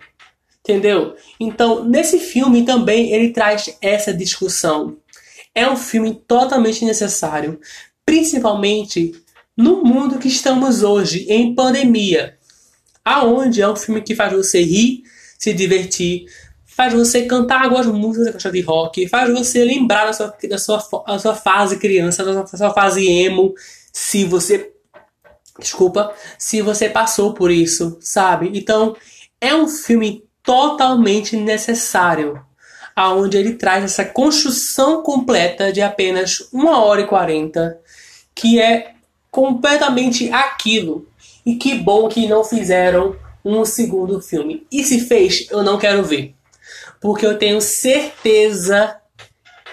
Entendeu? 0.61 1.15
Então, 1.39 1.85
nesse 1.85 2.19
filme 2.19 2.65
também 2.65 3.13
ele 3.13 3.31
traz 3.33 3.77
essa 3.83 4.15
discussão. 4.15 4.97
É 5.55 5.69
um 5.69 5.77
filme 5.77 6.15
totalmente 6.27 6.85
necessário, 6.85 7.61
principalmente 8.07 9.13
no 9.57 9.85
mundo 9.85 10.19
que 10.19 10.29
estamos 10.29 10.83
hoje, 10.83 11.27
em 11.29 11.55
pandemia. 11.55 12.39
Aonde 13.05 13.61
é 13.61 13.69
um 13.69 13.77
filme 13.77 14.01
que 14.01 14.15
faz 14.15 14.33
você 14.33 14.63
rir, 14.63 15.03
se 15.39 15.53
divertir, 15.53 16.25
faz 16.75 16.93
você 16.93 17.23
cantar 17.23 17.63
algumas 17.63 17.87
músicas 17.87 18.43
de 18.43 18.61
rock, 18.61 19.09
faz 19.09 19.31
você 19.31 19.65
lembrar 19.65 20.07
da 20.07 20.13
sua, 20.13 20.35
da 20.49 20.59
sua, 20.59 21.05
da 21.07 21.19
sua 21.19 21.35
fase 21.35 21.79
criança, 21.79 22.25
da 22.25 22.33
sua, 22.33 22.43
da 22.43 22.59
sua 22.59 22.71
fase 22.73 23.07
emo, 23.07 23.55
se 23.93 24.25
você 24.25 24.73
desculpa, 25.59 26.13
se 26.37 26.61
você 26.61 26.89
passou 26.89 27.33
por 27.33 27.51
isso, 27.51 27.97
sabe? 28.01 28.51
Então, 28.55 28.97
é 29.41 29.55
um 29.55 29.69
filme 29.69 30.25
totalmente 30.43 31.37
necessário, 31.37 32.45
aonde 32.95 33.37
ele 33.37 33.55
traz 33.55 33.85
essa 33.85 34.05
construção 34.05 35.01
completa 35.01 35.73
de 35.73 35.81
apenas 35.81 36.49
1 36.53 36.67
hora 36.67 37.03
e 37.03 37.07
40, 37.07 37.79
que 38.35 38.61
é 38.61 38.95
completamente 39.31 40.29
aquilo. 40.33 41.07
E 41.47 41.55
que 41.55 41.75
bom 41.75 42.09
que 42.09 42.27
não 42.27 42.43
fizeram 42.43 43.17
um 43.45 43.65
segundo 43.65 44.21
filme. 44.21 44.67
E 44.73 44.83
se 44.83 45.01
fez, 45.01 45.47
eu 45.51 45.63
não 45.63 45.79
quero 45.79 46.03
ver. 46.03 46.34
Porque 47.05 47.27
eu 47.27 47.37
tenho 47.37 47.61
certeza 47.61 48.97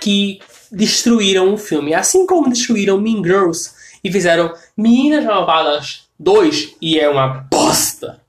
que 0.02 0.42
destruíram 0.70 1.54
o 1.54 1.58
filme. 1.58 1.94
Assim 1.94 2.26
como 2.26 2.50
destruíram 2.50 3.00
Mean 3.00 3.24
Girls 3.24 3.72
e 4.04 4.12
fizeram 4.12 4.54
Meninas 4.76 5.24
Malvadas 5.24 6.10
2 6.20 6.76
e 6.82 7.00
é 7.00 7.08
uma 7.08 7.48
bosta. 7.50 8.20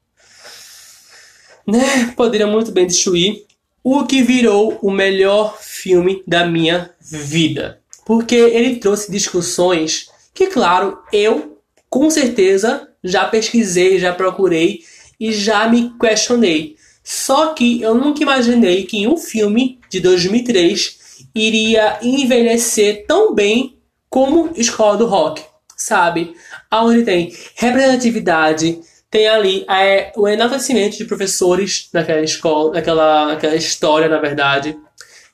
Né? 1.66 2.12
Poderia 2.16 2.46
muito 2.46 2.70
bem 2.70 2.86
destruir 2.86 3.44
o 3.82 4.06
que 4.06 4.22
virou 4.22 4.78
o 4.80 4.88
melhor 4.88 5.58
filme 5.58 6.22
da 6.24 6.46
minha 6.46 6.88
vida. 7.00 7.80
Porque 8.06 8.36
ele 8.36 8.76
trouxe 8.76 9.10
discussões 9.10 10.10
que, 10.32 10.46
claro, 10.46 11.02
eu 11.12 11.60
com 11.90 12.08
certeza 12.08 12.88
já 13.02 13.24
pesquisei, 13.24 13.98
já 13.98 14.12
procurei 14.12 14.84
e 15.18 15.32
já 15.32 15.66
me 15.66 15.92
questionei. 15.98 16.76
Só 17.02 17.54
que 17.54 17.82
eu 17.82 17.94
nunca 17.94 18.22
imaginei 18.22 18.84
que 18.84 19.06
um 19.06 19.16
filme 19.16 19.80
de 19.88 20.00
2003 20.00 21.26
iria 21.34 21.98
envelhecer 22.02 23.06
tão 23.06 23.34
bem 23.34 23.76
como 24.08 24.50
Escola 24.56 24.96
do 24.96 25.06
Rock 25.06 25.42
sabe? 25.82 26.34
Aonde 26.70 27.04
tem 27.04 27.34
representatividade, 27.56 28.80
tem 29.10 29.28
ali 29.28 29.66
é, 29.68 30.12
o 30.16 30.28
enaltecimento 30.28 30.96
de 30.96 31.04
professores 31.04 31.88
naquela 31.92 32.22
escola, 32.22 32.72
naquela, 32.72 33.26
naquela 33.26 33.56
história, 33.56 34.08
na 34.08 34.18
verdade. 34.18 34.78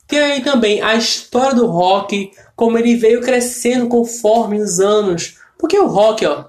Tem 0.06 0.18
aí 0.18 0.42
também 0.42 0.80
a 0.80 0.94
história 0.96 1.54
do 1.54 1.66
rock, 1.66 2.32
como 2.56 2.78
ele 2.78 2.96
veio 2.96 3.20
crescendo 3.20 3.88
conforme 3.88 4.60
os 4.60 4.80
anos. 4.80 5.36
Porque 5.58 5.78
o 5.78 5.86
rock, 5.86 6.24
ó, 6.24 6.44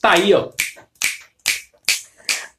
tá 0.00 0.12
aí, 0.12 0.32
ó. 0.32 0.48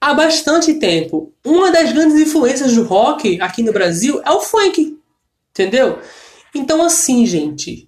Há 0.01 0.15
bastante 0.15 0.73
tempo. 0.73 1.31
Uma 1.45 1.71
das 1.71 1.93
grandes 1.93 2.19
influências 2.19 2.73
do 2.73 2.83
rock 2.83 3.39
aqui 3.39 3.61
no 3.61 3.71
Brasil 3.71 4.19
é 4.25 4.31
o 4.31 4.41
funk. 4.41 4.97
Entendeu? 5.51 5.99
Então, 6.55 6.83
assim, 6.83 7.23
gente, 7.25 7.87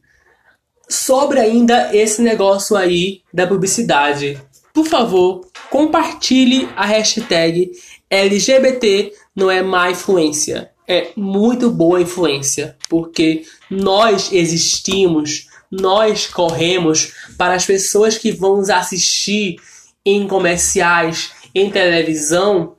sobre 0.87 1.39
ainda 1.39 1.95
esse 1.95 2.21
negócio 2.21 2.77
aí 2.77 3.21
da 3.33 3.47
publicidade. 3.47 4.39
Por 4.71 4.85
favor, 4.85 5.47
compartilhe 5.69 6.69
a 6.75 6.85
hashtag 6.85 7.71
LGBT 8.09 9.11
não 9.35 9.49
é 9.49 9.63
má 9.63 9.89
influência. 9.89 10.69
É 10.87 11.11
muito 11.15 11.71
boa 11.71 12.01
influência, 12.01 12.77
porque 12.87 13.43
nós 13.71 14.31
existimos, 14.31 15.47
nós 15.71 16.27
corremos 16.27 17.11
para 17.37 17.55
as 17.55 17.65
pessoas 17.65 18.17
que 18.17 18.31
vão 18.31 18.57
nos 18.57 18.69
assistir 18.69 19.55
em 20.05 20.27
comerciais, 20.27 21.31
em 21.53 21.69
televisão, 21.69 22.75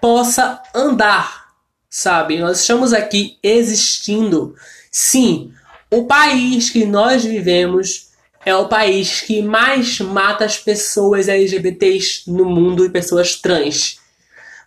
possa 0.00 0.62
andar, 0.74 1.48
sabe? 1.88 2.38
Nós 2.38 2.60
estamos 2.60 2.92
aqui 2.92 3.38
existindo. 3.42 4.54
Sim, 4.90 5.52
o 5.90 6.04
país 6.04 6.70
que 6.70 6.84
nós 6.84 7.24
vivemos 7.24 8.08
é 8.44 8.54
o 8.54 8.68
país 8.68 9.20
que 9.20 9.42
mais 9.42 10.00
mata 10.00 10.44
as 10.44 10.58
pessoas 10.58 11.28
LGBTs 11.28 12.30
no 12.30 12.44
mundo 12.44 12.84
e 12.84 12.90
pessoas 12.90 13.36
trans. 13.36 13.98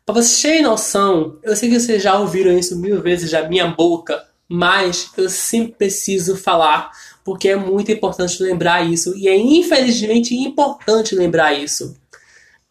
Para 0.05 0.15
vocês 0.15 0.41
terem 0.41 0.63
noção, 0.63 1.37
eu 1.43 1.55
sei 1.55 1.69
que 1.69 1.79
vocês 1.79 2.01
já 2.01 2.17
ouviram 2.17 2.57
isso 2.57 2.77
mil 2.77 3.01
vezes 3.01 3.31
da 3.31 3.47
minha 3.47 3.67
boca, 3.67 4.23
mas 4.47 5.09
eu 5.15 5.29
sempre 5.29 5.73
preciso 5.77 6.35
falar 6.35 6.91
porque 7.23 7.49
é 7.49 7.55
muito 7.55 7.91
importante 7.91 8.41
lembrar 8.41 8.81
isso 8.81 9.15
e 9.15 9.27
é 9.27 9.37
infelizmente 9.37 10.35
importante 10.35 11.15
lembrar 11.15 11.53
isso. 11.53 11.95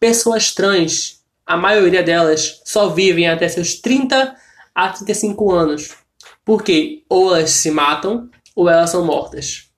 Pessoas 0.01 0.51
trans, 0.51 1.21
a 1.45 1.55
maioria 1.55 2.01
delas 2.01 2.59
só 2.65 2.89
vivem 2.89 3.29
até 3.29 3.47
seus 3.47 3.75
30 3.75 4.35
a 4.73 4.89
35 4.89 5.51
anos. 5.51 5.95
Porque 6.43 7.03
ou 7.07 7.35
elas 7.35 7.51
se 7.51 7.69
matam 7.69 8.27
ou 8.55 8.67
elas 8.67 8.89
são 8.89 9.05
mortas. 9.05 9.69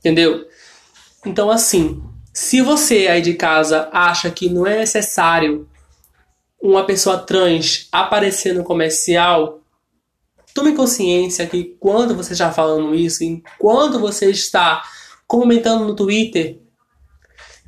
Entendeu? 0.00 0.46
Então, 1.24 1.50
assim, 1.50 2.04
se 2.30 2.60
você 2.60 3.08
aí 3.08 3.22
de 3.22 3.32
casa 3.32 3.88
acha 3.90 4.30
que 4.30 4.50
não 4.50 4.66
é 4.66 4.80
necessário 4.80 5.66
uma 6.60 6.84
pessoa 6.84 7.16
trans 7.16 7.88
aparecer 7.90 8.52
no 8.52 8.64
comercial, 8.64 9.62
tome 10.52 10.74
consciência 10.74 11.46
que 11.46 11.74
quando 11.80 12.14
você 12.14 12.34
está 12.34 12.52
falando 12.52 12.94
isso, 12.94 13.24
enquanto 13.24 13.98
você 13.98 14.30
está 14.30 14.84
comentando 15.26 15.86
no 15.86 15.96
Twitter, 15.96 16.60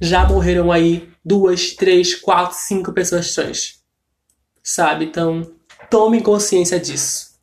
já 0.00 0.26
morreram 0.26 0.70
aí 0.70 1.08
duas, 1.24 1.72
três, 1.72 2.14
quatro, 2.14 2.56
cinco 2.58 2.92
pessoas 2.92 3.34
trans. 3.34 3.80
Sabe? 4.62 5.06
Então, 5.06 5.50
tome 5.90 6.22
consciência 6.22 6.78
disso. 6.78 7.36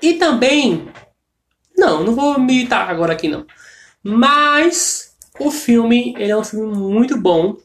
E 0.00 0.14
também 0.14 0.88
não, 1.76 2.02
não 2.04 2.14
vou 2.14 2.38
militar 2.40 2.88
agora 2.88 3.12
aqui 3.12 3.28
não. 3.28 3.46
Mas 4.02 5.14
o 5.38 5.50
filme, 5.50 6.14
ele 6.18 6.32
é 6.32 6.36
um 6.36 6.44
filme 6.44 6.74
muito 6.76 7.20
bom 7.20 7.56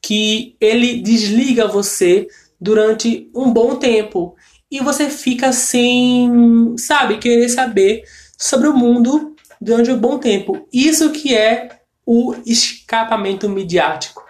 que 0.00 0.56
ele 0.60 1.00
desliga 1.00 1.68
você 1.68 2.26
durante 2.60 3.30
um 3.34 3.52
bom 3.52 3.76
tempo 3.76 4.34
e 4.70 4.80
você 4.80 5.10
fica 5.10 5.52
sem, 5.52 6.74
sabe, 6.78 7.18
querer 7.18 7.48
saber 7.48 8.04
sobre 8.38 8.68
o 8.68 8.76
mundo 8.76 9.36
durante 9.60 9.90
um 9.90 9.98
bom 9.98 10.18
tempo. 10.18 10.66
Isso 10.72 11.10
que 11.10 11.34
é 11.34 11.81
o 12.06 12.34
escapamento 12.44 13.48
midiático. 13.48 14.22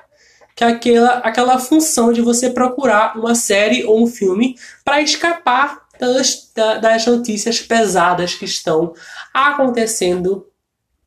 Que 0.54 0.64
é 0.64 0.68
aquela, 0.68 1.18
aquela 1.18 1.58
função 1.58 2.12
de 2.12 2.20
você 2.20 2.50
procurar 2.50 3.16
uma 3.16 3.34
série 3.34 3.84
ou 3.84 4.02
um 4.02 4.06
filme 4.06 4.56
para 4.84 5.00
escapar 5.00 5.86
das, 5.98 6.52
das 6.54 7.06
notícias 7.06 7.60
pesadas 7.60 8.34
que 8.34 8.44
estão 8.44 8.92
acontecendo 9.32 10.46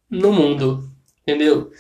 no 0.10 0.32
mundo, 0.32 0.90
entendeu? 1.22 1.72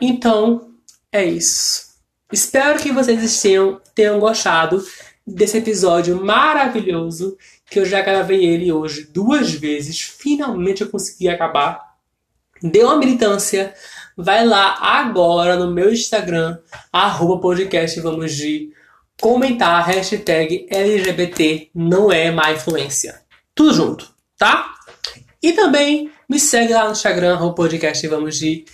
Então, 0.00 0.70
é 1.12 1.24
isso. 1.24 1.86
Espero 2.32 2.80
que 2.80 2.92
vocês 2.92 3.40
tenham, 3.40 3.80
tenham 3.94 4.18
gostado 4.18 4.84
desse 5.26 5.58
episódio 5.58 6.24
maravilhoso 6.24 7.36
que 7.68 7.78
eu 7.78 7.84
já 7.84 8.00
gravei 8.00 8.44
ele 8.44 8.72
hoje 8.72 9.08
duas 9.12 9.52
vezes. 9.52 10.00
Finalmente 10.00 10.82
eu 10.82 10.88
consegui 10.88 11.28
acabar. 11.28 11.96
dê 12.62 12.82
uma 12.82 12.96
militância, 12.96 13.74
vai 14.16 14.46
lá 14.46 14.78
agora 14.80 15.56
no 15.56 15.70
meu 15.70 15.92
Instagram, 15.92 16.58
arroba 16.92 17.40
podcast 17.40 18.00
vamos 18.00 18.34
de 18.34 18.72
comentar 19.20 19.80
a 19.80 19.82
hashtag 19.82 20.66
LGBT 20.70 21.70
não 21.74 22.10
é 22.10 22.30
má 22.30 22.52
influência. 22.52 23.20
Tudo 23.54 23.74
junto, 23.74 24.10
tá? 24.38 24.74
E 25.42 25.52
também 25.52 26.10
me 26.28 26.40
segue 26.40 26.72
lá 26.72 26.86
no 26.86 26.92
Instagram, 26.92 27.34
arroba 27.34 27.54
podcast 27.54 28.06
vamos 28.08 28.38
de 28.38 28.64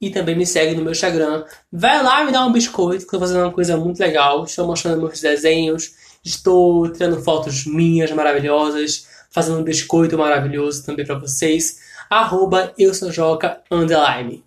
e 0.00 0.10
também 0.10 0.36
me 0.36 0.46
segue 0.46 0.74
no 0.74 0.82
meu 0.82 0.92
Instagram. 0.92 1.44
Vai 1.72 2.02
lá 2.02 2.24
me 2.24 2.32
dar 2.32 2.44
um 2.44 2.52
biscoito, 2.52 3.06
que 3.06 3.14
eu 3.14 3.18
tô 3.18 3.26
fazendo 3.26 3.44
uma 3.44 3.52
coisa 3.52 3.76
muito 3.76 3.98
legal. 3.98 4.44
Estou 4.44 4.66
mostrando 4.66 5.00
meus 5.00 5.20
desenhos, 5.20 5.92
estou 6.24 6.90
tirando 6.92 7.22
fotos 7.22 7.64
minhas 7.66 8.10
maravilhosas, 8.12 9.06
fazendo 9.30 9.58
um 9.58 9.64
biscoito 9.64 10.18
maravilhoso 10.18 10.84
também 10.84 11.06
para 11.06 11.18
vocês. 11.18 11.80
Arroba 12.10 12.72
eu 12.78 12.94
sou 12.94 13.10
Joca 13.10 13.60
underline. 13.70 14.44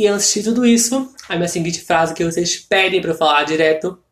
E 0.00 0.06
antes 0.06 0.32
de 0.32 0.42
tudo 0.42 0.64
isso, 0.64 1.14
a 1.28 1.36
minha 1.36 1.46
seguinte 1.46 1.82
frase 1.82 2.14
que 2.14 2.24
vocês 2.24 2.56
pedem 2.56 3.02
para 3.02 3.10
eu 3.10 3.14
falar 3.14 3.44
direto. 3.44 4.02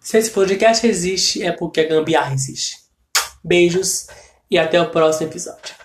Se 0.00 0.18
esse 0.18 0.28
podcast 0.32 0.84
existe, 0.84 1.40
é 1.40 1.52
porque 1.52 1.82
a 1.82 1.86
gambiarra 1.86 2.34
existe. 2.34 2.78
Beijos 3.44 4.08
e 4.50 4.58
até 4.58 4.82
o 4.82 4.90
próximo 4.90 5.30
episódio. 5.30 5.79